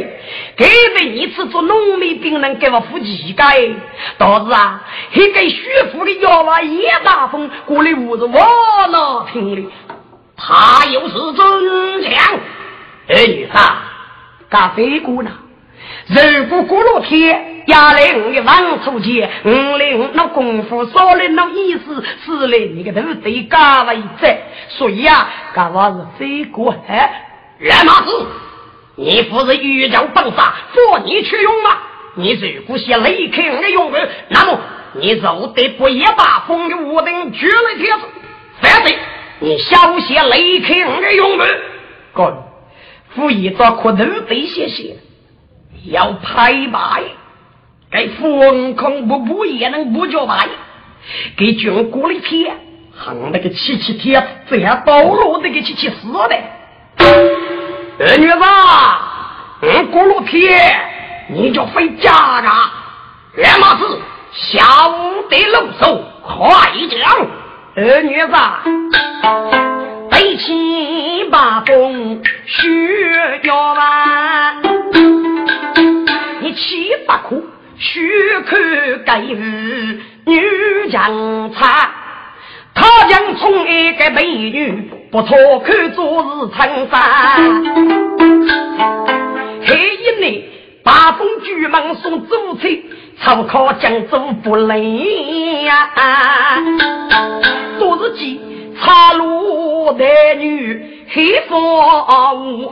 [0.56, 3.74] 给的你吃做农民兵人给我付乞丐，
[4.18, 4.82] 倒是啊，
[5.14, 9.70] 一个徐福的妖娃叶大风过来屋子我闹腾的，
[10.38, 12.40] 他又是真强。
[13.10, 13.60] 二女子，
[14.50, 15.30] 干飞姑呢？
[16.08, 24.38] 如果过了天，压来我的王初节，五来那功夫少了那意思，死了你个头得干为在。
[24.68, 27.28] 所以啊，干我是飞过哎，
[27.60, 28.28] 蓝马子，
[28.96, 31.78] 你不是欲将棒杀，做你去用吗？
[32.16, 34.60] 你如果想离开我的用人，那么
[34.94, 38.06] 你就得不一把风的武灯绝了天子，
[38.62, 38.98] 反对
[39.40, 41.62] 你小心离开我的用人，
[42.12, 42.34] 滚！
[43.16, 44.98] 副一早可能得些些，
[45.86, 47.04] 要拍卖，
[47.92, 50.48] 给风空不不也能不叫卖？
[51.36, 52.56] 给军过了天，
[52.96, 56.36] 横那个七七天，这样道路那个七七死的。
[58.00, 58.40] 二女子，
[59.62, 60.80] 嗯，过了天，
[61.28, 62.50] 你就回家了。
[63.36, 64.00] 二马子，
[64.32, 64.62] 小
[65.30, 67.28] 得露手，快讲。
[67.76, 68.34] 二女子。
[70.10, 73.12] 背起把弓需
[73.44, 74.62] 要完，
[76.64, 77.44] 你气不哭，
[77.78, 78.10] 须
[78.46, 78.58] 看
[79.06, 81.92] 该日女将差。
[82.74, 87.02] 他将从一个美女，不错看做是称赞。
[89.66, 90.42] 黑一年，
[90.84, 92.82] 八风巨蟒送主菜，
[93.22, 95.90] 朝考江州不累呀，
[97.78, 98.40] 多日记。
[98.82, 101.62] 插路男女黑风
[102.36, 102.70] 雾，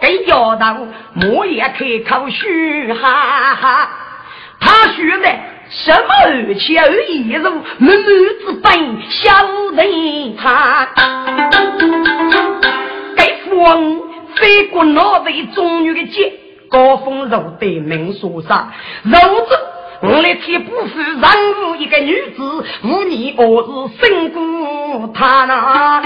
[0.00, 3.90] 跟摇头莫也开口嘘哈哈。
[4.60, 5.28] 他说的
[5.70, 9.30] 什么二七二一如满满之本小
[9.74, 10.88] 人他，
[13.16, 14.02] 该风
[14.34, 16.32] 飞过那位中女的肩，
[16.70, 18.72] 高峰肉对门锁上，
[19.04, 19.56] 肉子。
[20.00, 21.20] 我来替不是任
[21.70, 26.00] 务一个女子，无你我是辛苦她呐。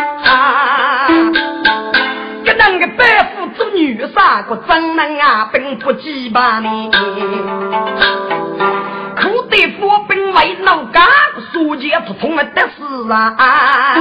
[2.44, 3.04] 这那个白
[3.36, 6.90] 富做女杀个真能啊，并不羁吧你。
[9.20, 11.04] 苦得佛本为老干，
[11.52, 13.94] 书记不通了得事啊。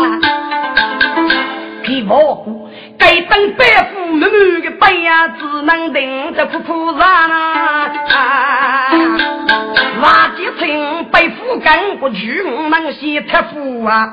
[1.84, 8.81] 给我姑，该等白富满满的背呀，只能等着苦苦上啊。
[11.64, 14.12] 瓦几层背负干过去，我们先贴富啊！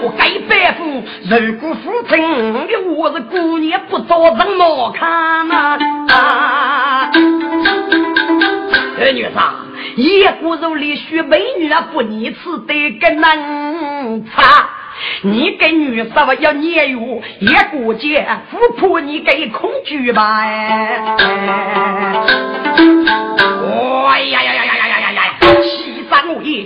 [0.00, 2.16] 我该背负，如果父亲
[2.66, 5.78] 的我是姑娘，不招人么看呐？
[6.10, 7.10] 啊！
[9.12, 9.30] 女子，
[9.96, 14.68] 一骨肉里许美女啊，不逆此得个能差。
[15.22, 20.40] 你给女婿要年月一过节，富婆你给恐惧吧？
[20.40, 21.16] 哎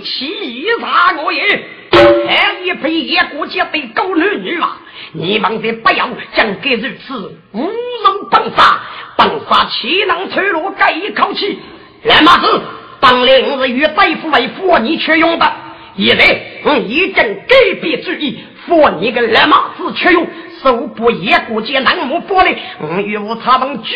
[0.01, 1.57] 气杀我也，气杀
[2.01, 2.27] 我也！
[2.27, 4.77] 还一配一过节的狗女女啊！
[5.11, 8.79] 你们的不要将给如此无人本杀，
[9.17, 11.59] 本杀岂能脆弱这一口气？
[12.03, 12.61] 来马子，
[12.99, 15.53] 当年日与大夫为佛你却用的，
[15.97, 20.27] 现在我已经改变主意，佛你个来马子却用，
[20.63, 22.49] 手不也过节难木佛的，
[22.81, 23.95] 我与我他们决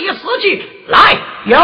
[0.00, 0.62] 一死计。
[0.88, 1.16] 来，
[1.46, 1.58] 有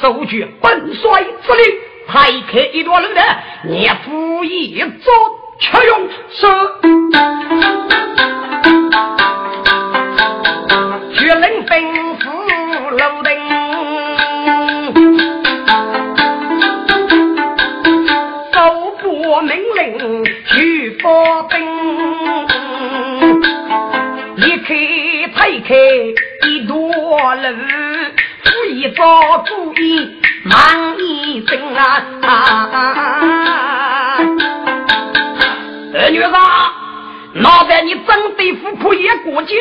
[0.00, 1.78] 手举本帅之令，
[2.12, 3.22] 派开一段路的，
[3.68, 5.14] 你服一做
[5.60, 6.08] 却用。
[6.28, 6.46] 是。
[11.16, 11.70] 绝令吩
[12.18, 12.26] 咐
[12.90, 13.30] 楼顶，
[18.52, 18.56] 手
[19.00, 21.54] 部命令去发兵，
[24.34, 24.74] 离开
[25.36, 25.76] 推开
[26.48, 26.76] 一段
[27.40, 27.48] 路，
[28.42, 29.04] 故意做
[29.46, 30.19] 主意。
[30.44, 32.02] 忙一阵啊！
[35.92, 36.32] 二女子，
[37.34, 39.56] 脑袋你真对付破也过节？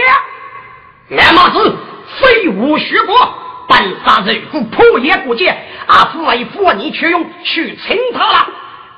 [1.09, 1.75] 来马子，
[2.21, 3.33] 非无学过，
[3.67, 5.53] 本杀人夫破也过节，
[5.87, 8.47] 阿父为父你却用去请他了。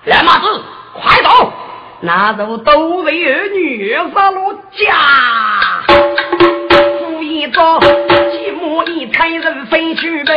[0.05, 0.63] 来马子，
[0.93, 1.51] 快走！
[2.01, 4.93] 那就都为儿女杀了家，
[6.99, 10.33] 故意做寂寞一才人飞去呗。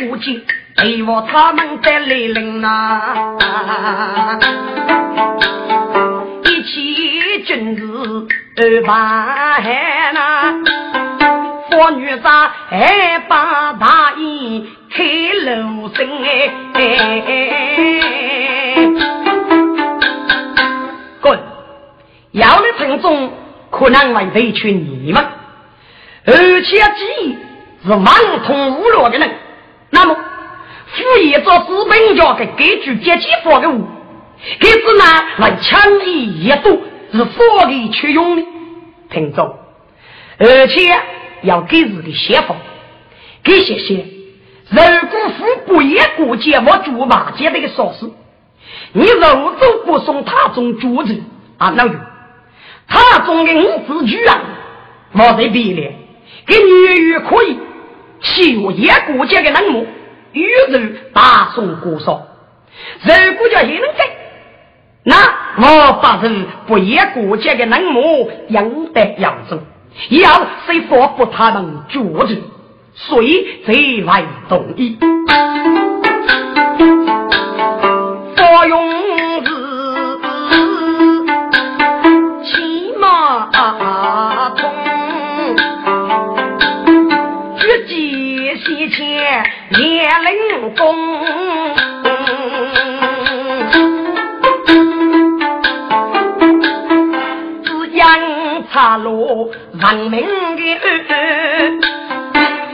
[0.00, 0.42] 意也顾及，
[0.76, 3.16] 陪我他们的来临呐，
[6.44, 7.82] 一起军事
[8.56, 10.54] 二排呐，
[11.70, 15.04] 妇女啥还把大衣开
[15.44, 16.50] 路声哎，
[21.20, 21.38] 滚！
[22.32, 23.32] 要的听众
[23.70, 25.24] 可能会委屈你们。
[26.26, 27.36] 而且记忆
[27.84, 28.04] 是网
[28.46, 29.30] 通无落的人，
[29.90, 30.16] 那么
[30.86, 33.86] 副业做资本家给根据阶级发的物，
[34.58, 35.04] 给子呢
[35.38, 36.82] 来强力一度
[37.12, 38.42] 是法律去用的，
[39.10, 39.58] 听着，
[40.38, 40.96] 而且
[41.42, 42.54] 要给自己写法，
[43.42, 44.06] 给写写，
[44.70, 48.10] 如果富不也过节我猪八戒这个说事，
[48.92, 51.20] 你肉都不送他中主子
[51.58, 51.94] 啊，老友，
[52.86, 54.40] 他中的五子居啊，
[55.12, 55.96] 我在比例。
[56.46, 57.58] 给女婿可以，
[58.22, 59.86] 西我也过节的冷漠，
[60.32, 62.26] 与人大宋过少。
[63.02, 64.04] 如果叫也能给，
[65.04, 65.16] 那
[65.56, 69.60] 我把人不也过节的冷漠养得养生，
[70.10, 72.42] 要谁发不他们决定，
[72.94, 74.98] 谁最为同意？
[78.36, 78.99] 所用。
[90.30, 90.94] 年龄功，
[97.64, 98.00] 只因
[98.72, 100.20] 插落人民
[100.56, 100.62] 的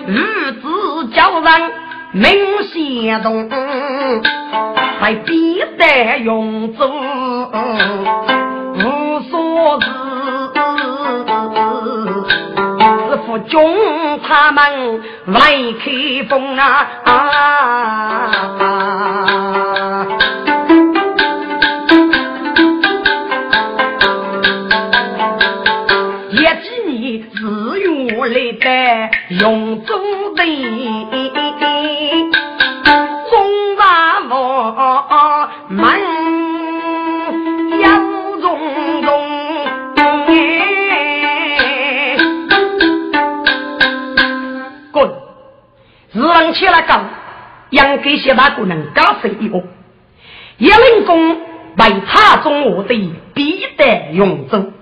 [0.06, 1.72] 日子叫人
[2.12, 3.48] 明显动，
[5.00, 6.84] 还必得用足
[8.74, 9.78] 无所
[13.38, 15.40] 中他们来
[15.80, 16.86] 开封啊！
[26.30, 28.66] 一几年自用来的
[29.40, 29.94] 用祖
[30.34, 30.42] 的，
[46.22, 47.08] 上去了讲，
[47.70, 49.62] 应该些大姑娘加水一个，
[50.58, 54.72] 一人公为他中我的必得永争，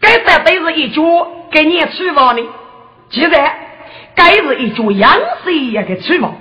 [0.00, 1.02] 该在都是一脚
[1.50, 2.42] 给你出房的，
[3.10, 3.36] 记得
[4.14, 6.36] 该是一脚养水一个出房。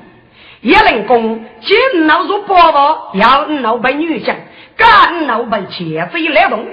[0.61, 4.35] 一人公今老入八房，要老被女将，
[4.77, 6.65] 干老被钱贼来动，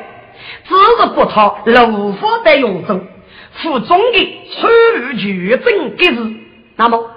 [0.69, 3.07] 只是不讨老夫的永争，
[3.55, 6.37] 府中的出举证给是，
[6.77, 7.16] 那么。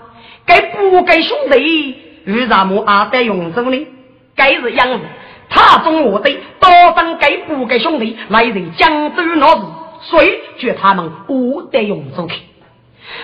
[0.50, 1.96] 该不该兄弟
[2.26, 3.88] 为什么阿得永州呢？
[4.36, 5.06] 该是养子，
[5.48, 9.62] 他中我的多等该不该兄弟来人江州闹事，
[10.02, 12.42] 所以叫他们不得永州去。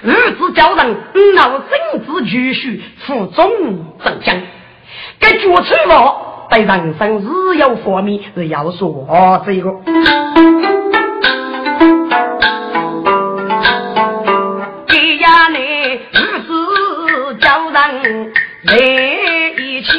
[0.03, 0.95] 日子叫人
[1.36, 3.49] 闹政治继续负重
[4.03, 4.39] 正将，
[5.19, 9.71] 该决策我对人生日有方面是要说这个。
[18.68, 18.76] 来
[19.57, 19.89] 一起，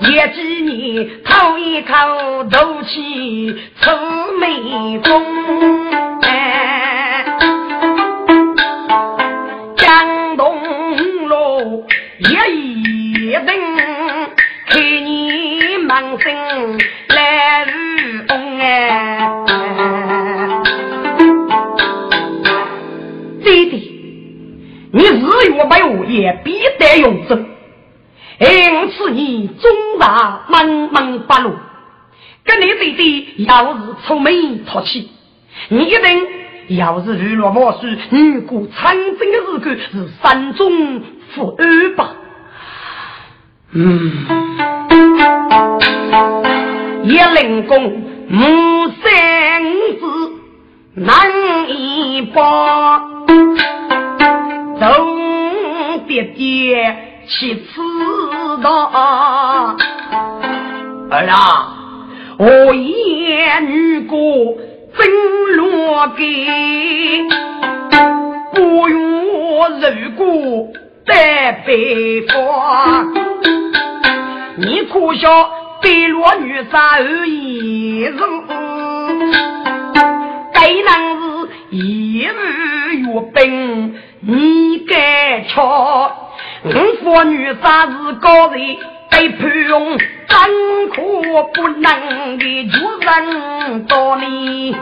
[0.00, 3.90] 一几年讨一口斗气出
[4.38, 5.24] 眉峰，
[9.76, 10.60] 江东
[11.28, 11.86] 路
[12.18, 13.46] 一一人，
[14.68, 16.78] 看你满身
[17.08, 19.41] 来如风哎。
[24.94, 27.46] 你日月没有也必得永生，
[28.38, 31.54] 因此你终大茫茫八路，
[32.44, 35.08] 跟你弟弟要是出门淘气，
[35.70, 41.00] 你一定要是日落莫须，女过长征的日子是山中
[41.34, 42.14] 富二吧？
[43.72, 44.26] 嗯，
[47.04, 47.82] 一灵公
[48.28, 49.62] 母三
[49.98, 50.04] 子
[50.96, 53.31] 难以报。
[54.82, 56.96] 东爹爹
[57.28, 57.80] 去此
[58.60, 58.90] 道，
[61.08, 61.76] 儿啊，
[62.36, 64.18] 我言女过
[64.98, 67.22] 真落给，
[68.52, 70.66] 不用我如果
[71.06, 73.06] 在北方，
[74.56, 75.48] 你可笑
[75.80, 78.16] 北落女杀而已人，
[80.52, 83.94] 该男子一日月奔。
[84.24, 86.30] 你该瞧，
[86.62, 86.70] 我
[87.02, 88.78] 妇女三是高人，
[89.10, 91.02] 被判用真可
[91.52, 94.76] 不能的主人道理。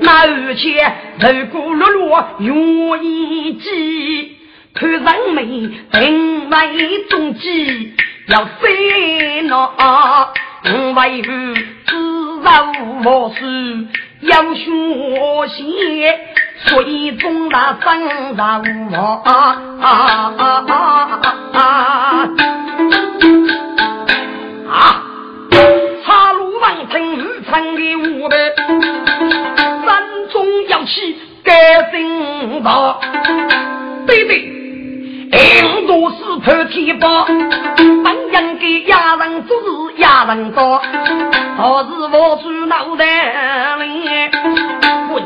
[0.00, 4.36] 那而且如果落落愿意记，
[4.74, 7.94] 判人们定为中计，
[8.28, 9.56] 要飞那
[10.64, 11.30] 我为父
[11.86, 11.90] 自
[12.44, 12.48] 受
[13.02, 13.04] 无
[13.34, 13.38] 数，
[14.20, 14.64] 要学
[15.48, 15.62] 习。
[16.64, 17.90] 水中那生
[18.36, 19.26] 人我啊！
[26.04, 28.36] 插入王城日常的舞台，
[29.84, 33.00] 山中要起该心道，
[34.06, 34.61] 对对。
[35.32, 44.30] 印度是破天宝，本应给亚人做事亚人多，可是我主脑袋里，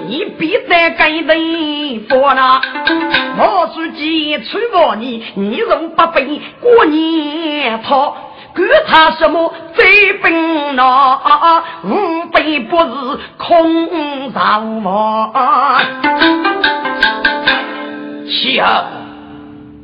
[0.06, 2.60] 你必在该地方呐。
[3.36, 8.16] 我主几出我你，你若不背过年套，
[8.54, 11.18] 管他什么贼兵呐，
[11.82, 15.32] 无非不是空造梦。
[18.28, 19.05] 妻儿。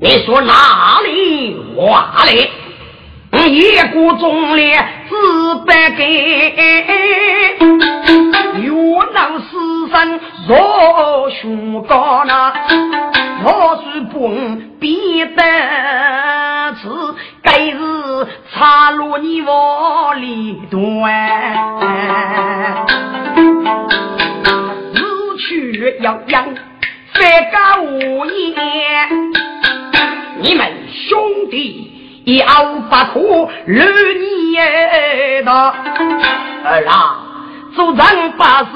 [0.03, 2.51] 你说哪里话嘞？
[3.47, 5.15] 一股忠烈自
[5.65, 6.67] 白给，
[8.61, 8.73] 越
[9.15, 12.53] 南死神若雄高呐，
[13.45, 14.29] 我是不
[14.81, 15.41] 必得
[16.83, 17.79] 此，该是
[18.53, 21.13] 插入你窝里端，
[24.95, 24.99] 日
[25.39, 26.45] 去要养，
[27.15, 28.57] 三家无言。
[30.43, 30.67] 你们
[31.09, 31.89] 兄弟
[32.25, 34.57] 要不可日你
[35.45, 35.53] 的
[36.65, 37.17] 儿啊，
[37.75, 38.69] 做人把事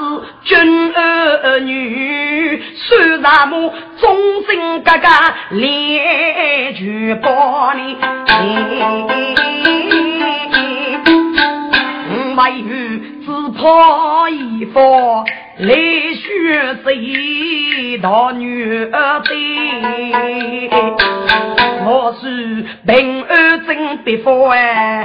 [0.43, 5.07] 君儿女，虽然么忠心哥哥
[5.51, 7.97] 连举报你，
[12.35, 12.65] 没有
[13.57, 15.25] 只怕一方。
[15.57, 20.69] 来学谁道女儿的？
[21.83, 25.03] 我是平儿真别佛哎！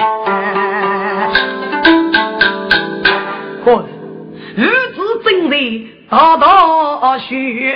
[3.65, 3.73] 呵，
[4.59, 4.63] 儿
[4.95, 7.75] 子真人道道学，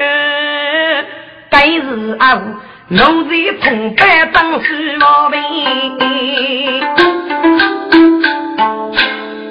[1.48, 2.42] 该是啊，
[2.88, 5.40] 农在同班当书毛病。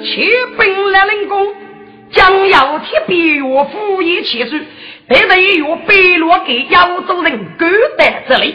[0.06, 1.52] 去本来人工，
[2.12, 4.56] 将要贴边岳父一起书，
[5.08, 7.66] 被人岳背落给扬州人勾
[7.98, 8.54] 在这里。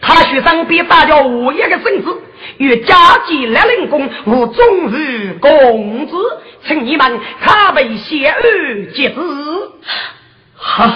[0.00, 2.22] 他学生比大家我一个孙子，
[2.58, 6.16] 与家计来人工，我终日公子，
[6.66, 9.20] 请你们他为先儿接子。
[10.54, 10.94] 好，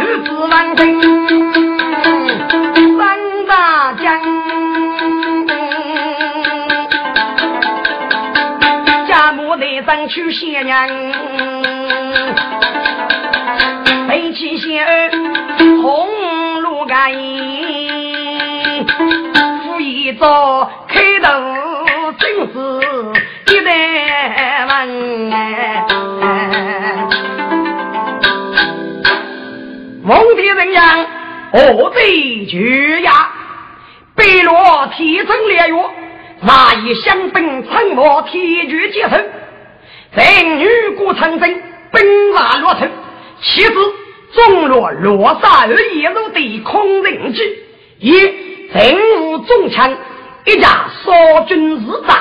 [0.00, 1.00] 日子万分
[10.08, 10.88] 去谢娘，
[14.08, 15.10] 背起先儿
[15.82, 16.08] 红
[16.60, 17.12] 路盖，
[19.64, 21.30] 扶一招开头
[22.18, 22.52] 真是
[23.54, 25.30] 一代门。
[30.02, 31.06] 蒙的人样，
[31.52, 33.30] 何贼绝呀？
[34.14, 35.74] 北落天成烈月，
[36.40, 39.24] 那一香槟沉默天绝结成。
[40.12, 41.48] 人女孤长征，
[41.92, 42.90] 兵马落城。
[43.40, 43.72] 其实
[44.32, 47.40] 中落落沙而夜入的空人机，
[47.98, 49.94] 一人物中枪，
[50.44, 50.68] 一家
[51.04, 52.16] 少军日战，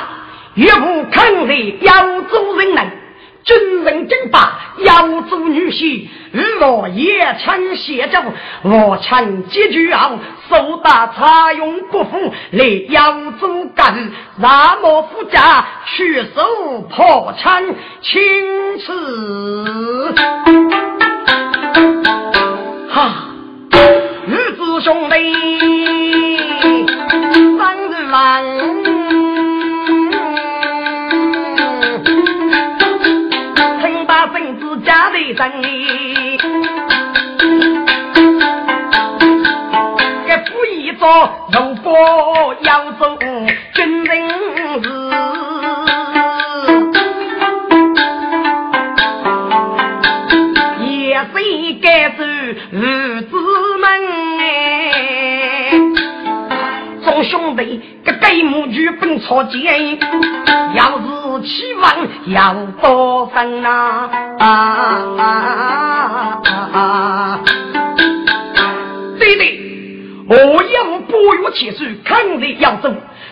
[0.55, 3.00] 岳父抗日扬州人能。
[3.43, 8.23] 军人正把扬州女婿，与我夜枪写着，
[8.63, 10.19] 我枪结局后，
[10.49, 17.63] 手打茶用不服，来扬州干，那么夫家去手破枪，
[18.01, 18.21] 青
[18.79, 20.13] 此
[22.89, 23.27] 哈，
[24.27, 25.33] 日子兄弟
[27.57, 28.80] 三日郎。
[35.33, 36.37] 家里生意，
[40.27, 41.07] 给富一做
[41.53, 41.93] 如果
[42.61, 43.17] 要做
[43.73, 44.89] 军人事，
[50.85, 51.29] 也是
[51.81, 53.31] 该做儿子
[53.79, 53.83] 们
[57.03, 59.97] 众兄弟，个盖母举本朝见，
[60.75, 61.21] 要是。
[61.43, 62.53] 期望要
[62.83, 63.63] 多生
[64.41, 64.47] 啊
[65.19, 66.41] 啊
[66.73, 67.39] 啊！
[69.19, 69.59] 对对，
[70.27, 72.91] 我要不越起手，抗日扬州，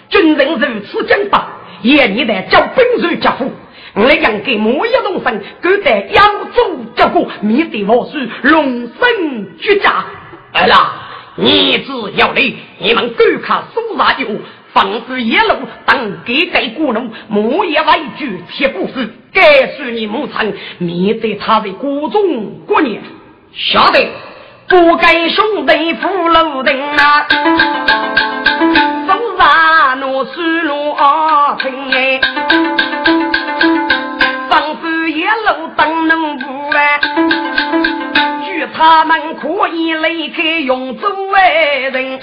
[0.09, 1.47] 军人如此讲法，
[1.81, 3.51] 也你得叫本如家父。
[3.95, 10.05] 我养给莫一动身，够得扬州结果，面对我是龙生绝佳。
[10.53, 10.93] 儿啦，
[11.37, 14.27] 你只要来，你们赶看苏大有。
[14.71, 17.87] 防止野路当给给过路，木叶为
[18.19, 23.01] 句铁不死，该是你母亲面对他的谷中过年，
[23.53, 24.07] 晓得
[24.67, 27.27] 不该兄弟扶路灯啊，
[29.07, 32.19] 手上拿水路啊，听哎，
[38.79, 42.17] 他们可以离开永州为人，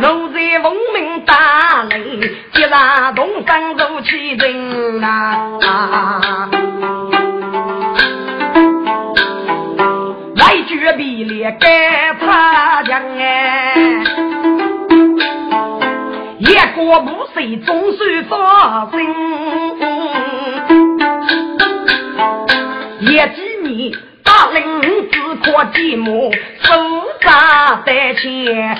[0.00, 2.20] 奴在文明大雷，
[2.52, 5.50] 接上东山入其人呐。
[10.36, 13.74] 来绝壁里该他讲哎，
[16.38, 19.00] 一国不随总是发生，
[23.00, 23.92] 一几年。
[24.24, 24.62] 大林
[25.54, 26.32] 我继母，
[26.62, 26.72] 手
[27.20, 28.78] 扎在前，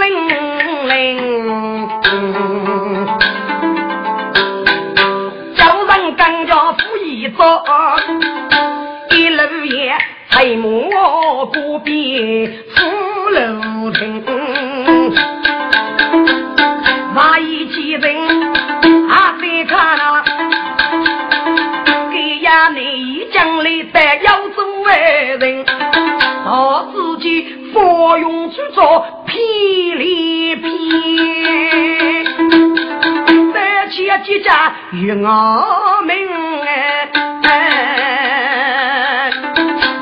[0.00, 0.28] 零
[0.88, 0.88] 零。
[5.56, 7.64] 叫人更加富一早，
[9.10, 9.92] 一路也
[10.30, 14.15] 才莫过边富楼亭，
[28.18, 30.66] 用去做霹雳片，
[33.52, 36.16] 三千几家与我们
[37.42, 39.30] 哎，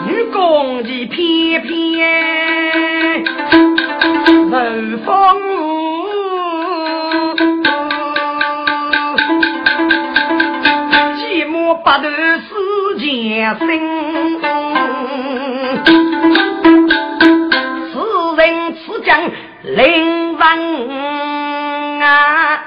[0.06, 3.24] 女工的偏偏
[4.50, 4.56] 受
[5.04, 5.08] 风
[11.16, 11.52] 寂寞
[11.82, 12.08] 不得
[12.38, 12.48] 世
[12.98, 13.04] 间
[13.58, 14.03] 生。
[19.76, 22.62] 灵人啊，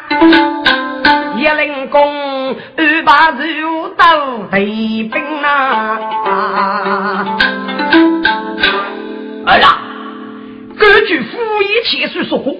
[1.37, 5.97] 一灵公二把肉到北兵啊！
[9.45, 9.81] 儿啊，
[10.77, 12.53] 根据傅一千岁说过，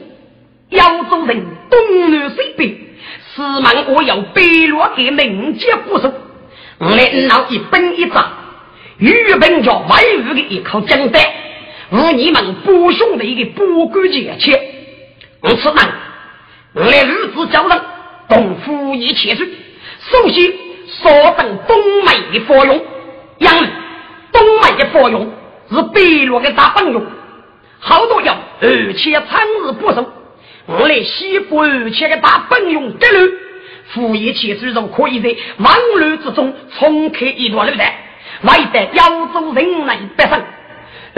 [0.70, 2.88] 扬州人东南西北，
[3.36, 6.14] 四门我要北落给民间不守，
[6.78, 8.26] 我来闹一本一仗，
[8.98, 11.22] 与本家外务的一口江山，
[11.92, 14.60] 是你们不兄弟的不管节切，
[15.42, 15.90] 我此难，
[16.74, 17.82] 我来日子叫人
[18.30, 19.48] 东府一千岁，
[20.00, 20.54] 首先
[20.88, 22.82] 所等东美的佛用，
[23.40, 23.54] 杨
[24.32, 25.34] 东美的佛用。
[25.70, 27.06] 是北落的大本用，
[27.78, 30.14] 好多要而且长日不收。
[30.66, 33.34] 我来西部而且的大本用得路，
[33.90, 37.84] 富裕且之中可以在万路之中重开一段路的，
[38.44, 40.42] 为得扬州人来百姓，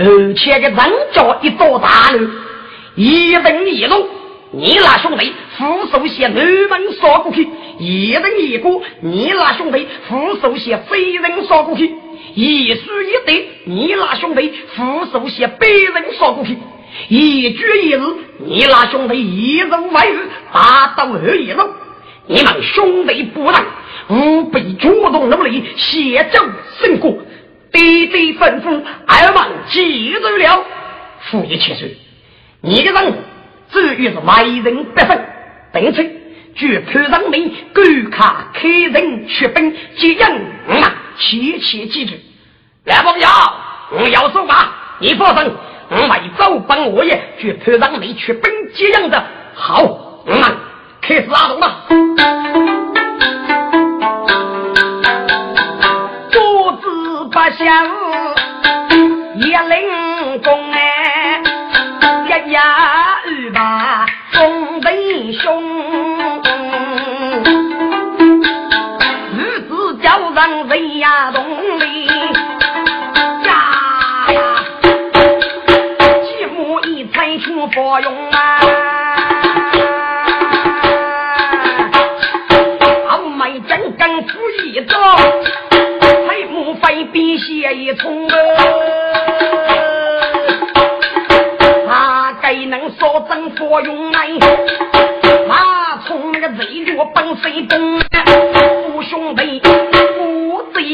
[0.02, 0.76] 而且个人
[1.14, 2.26] 家一座大路，
[2.96, 4.08] 一人一路，
[4.52, 7.46] 你那兄弟扶手些南门扫过去，
[7.80, 8.70] 一人一个，
[9.02, 11.94] 你那兄弟扶手些非人扫过去。
[12.34, 16.54] 一书一对，你那兄弟扶手些被人杀过去；
[17.10, 21.64] 一句一字，你那兄弟一人外日打到二一路。
[22.28, 23.66] 你们兄弟不让，
[24.10, 26.40] 吾辈主动努力，协助
[26.80, 27.18] 胜过，
[27.72, 30.66] 弟弟吩咐，二王记住了。
[31.30, 31.98] 父一千岁，
[32.62, 33.14] 你的人
[33.72, 35.26] 至于是为人百分，
[35.74, 36.12] 并且
[36.56, 40.26] 据潘上明赶卡开人出兵接应
[40.82, 40.96] 啊。
[41.18, 42.14] 切切记住，
[42.86, 43.28] 来朋友，
[43.92, 45.52] 我要说话，你放心，
[45.90, 49.22] 我每周帮我也去派上你去奔接应的。
[49.54, 49.84] 好，
[50.26, 50.58] 我们
[51.02, 52.89] 开始拉动了。
[57.32, 57.68] 不想，
[59.36, 61.42] 也灵工哎，
[62.26, 62.62] 一呀
[63.24, 65.80] 二把风为凶。
[70.02, 71.32] 让人呀
[87.72, 88.28] 一重
[91.88, 94.28] 啊，他该能说真佛用来，
[95.48, 98.00] 马从那个贼脚帮谁动？
[98.92, 99.62] 父兄弟。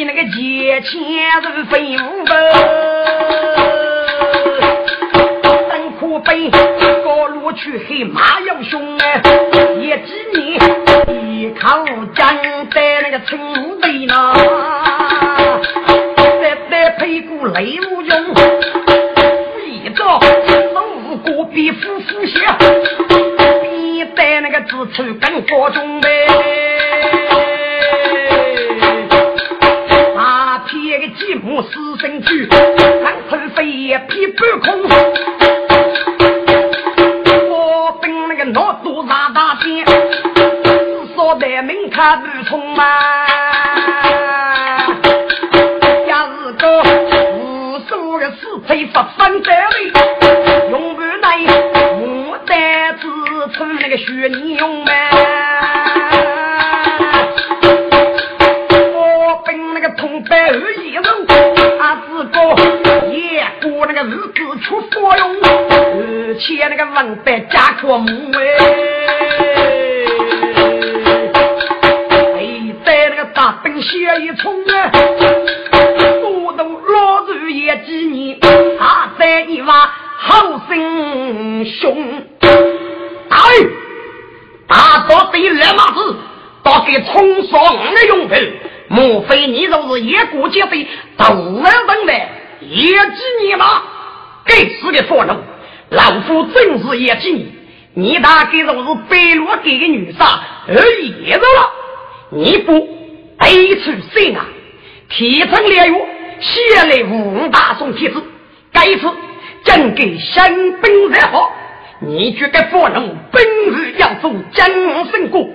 [0.07, 1.01] 那个借钱
[1.41, 2.31] 人飞舞的，
[5.69, 6.51] 等苦悲，
[7.03, 9.21] 高路去黑马要凶哎！
[95.15, 95.33] 该死的佛奴！
[95.89, 97.47] 老夫正是野鸡
[97.93, 98.73] 你，大概就是
[99.09, 101.71] 白罗给的女杀而野肉了。
[102.31, 102.87] 你不
[103.37, 104.45] 悲出心啊！
[105.09, 106.05] 提成烈月，
[106.39, 108.21] 写来五大宋帖子，
[108.73, 109.07] 该次
[109.63, 111.53] 真给新兵热好。
[112.01, 114.67] 你觉得佛奴本日要做江
[115.11, 115.47] 生国，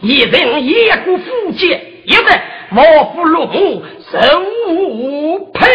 [0.00, 2.40] 一人野国福建，一人。
[2.70, 2.82] 莫
[3.14, 5.66] 夫落母，生无配。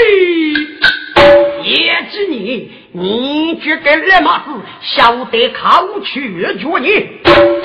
[1.63, 7.09] 叶子你，你这个二麻子晓得考取绝你，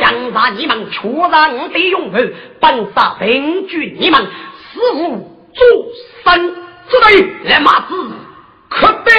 [0.00, 5.18] 将把你们出让的用人，本杀平据你们死无
[5.52, 5.62] 足
[6.24, 6.54] 生
[6.88, 7.28] 之罪。
[7.46, 8.10] 二麻子
[8.70, 9.10] 可得，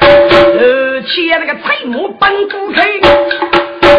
[0.00, 2.86] 而且那个财母本不开，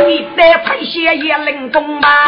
[0.07, 2.28] 你得退些也领功吧。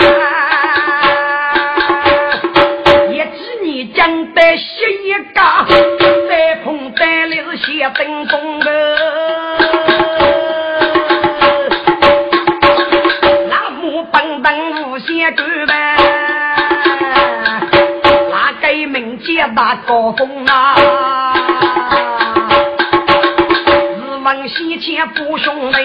[3.13, 5.41] 也知你将得写一个，
[6.27, 8.27] 再碰得了是写登。
[15.31, 15.97] 干呗，
[18.29, 20.75] 那个名节大高峰啊，
[23.97, 25.77] 日望西前不兄弟，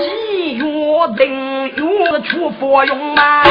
[0.00, 0.64] 几月
[1.16, 3.42] 定月出佛用啊。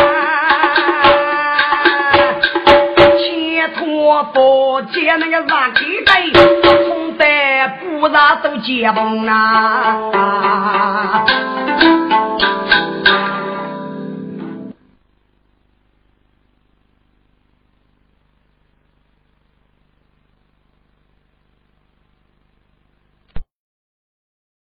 [3.75, 6.21] 托佛接那个垃圾袋，
[6.63, 7.25] 从得
[7.81, 11.25] 不让都接崩啊！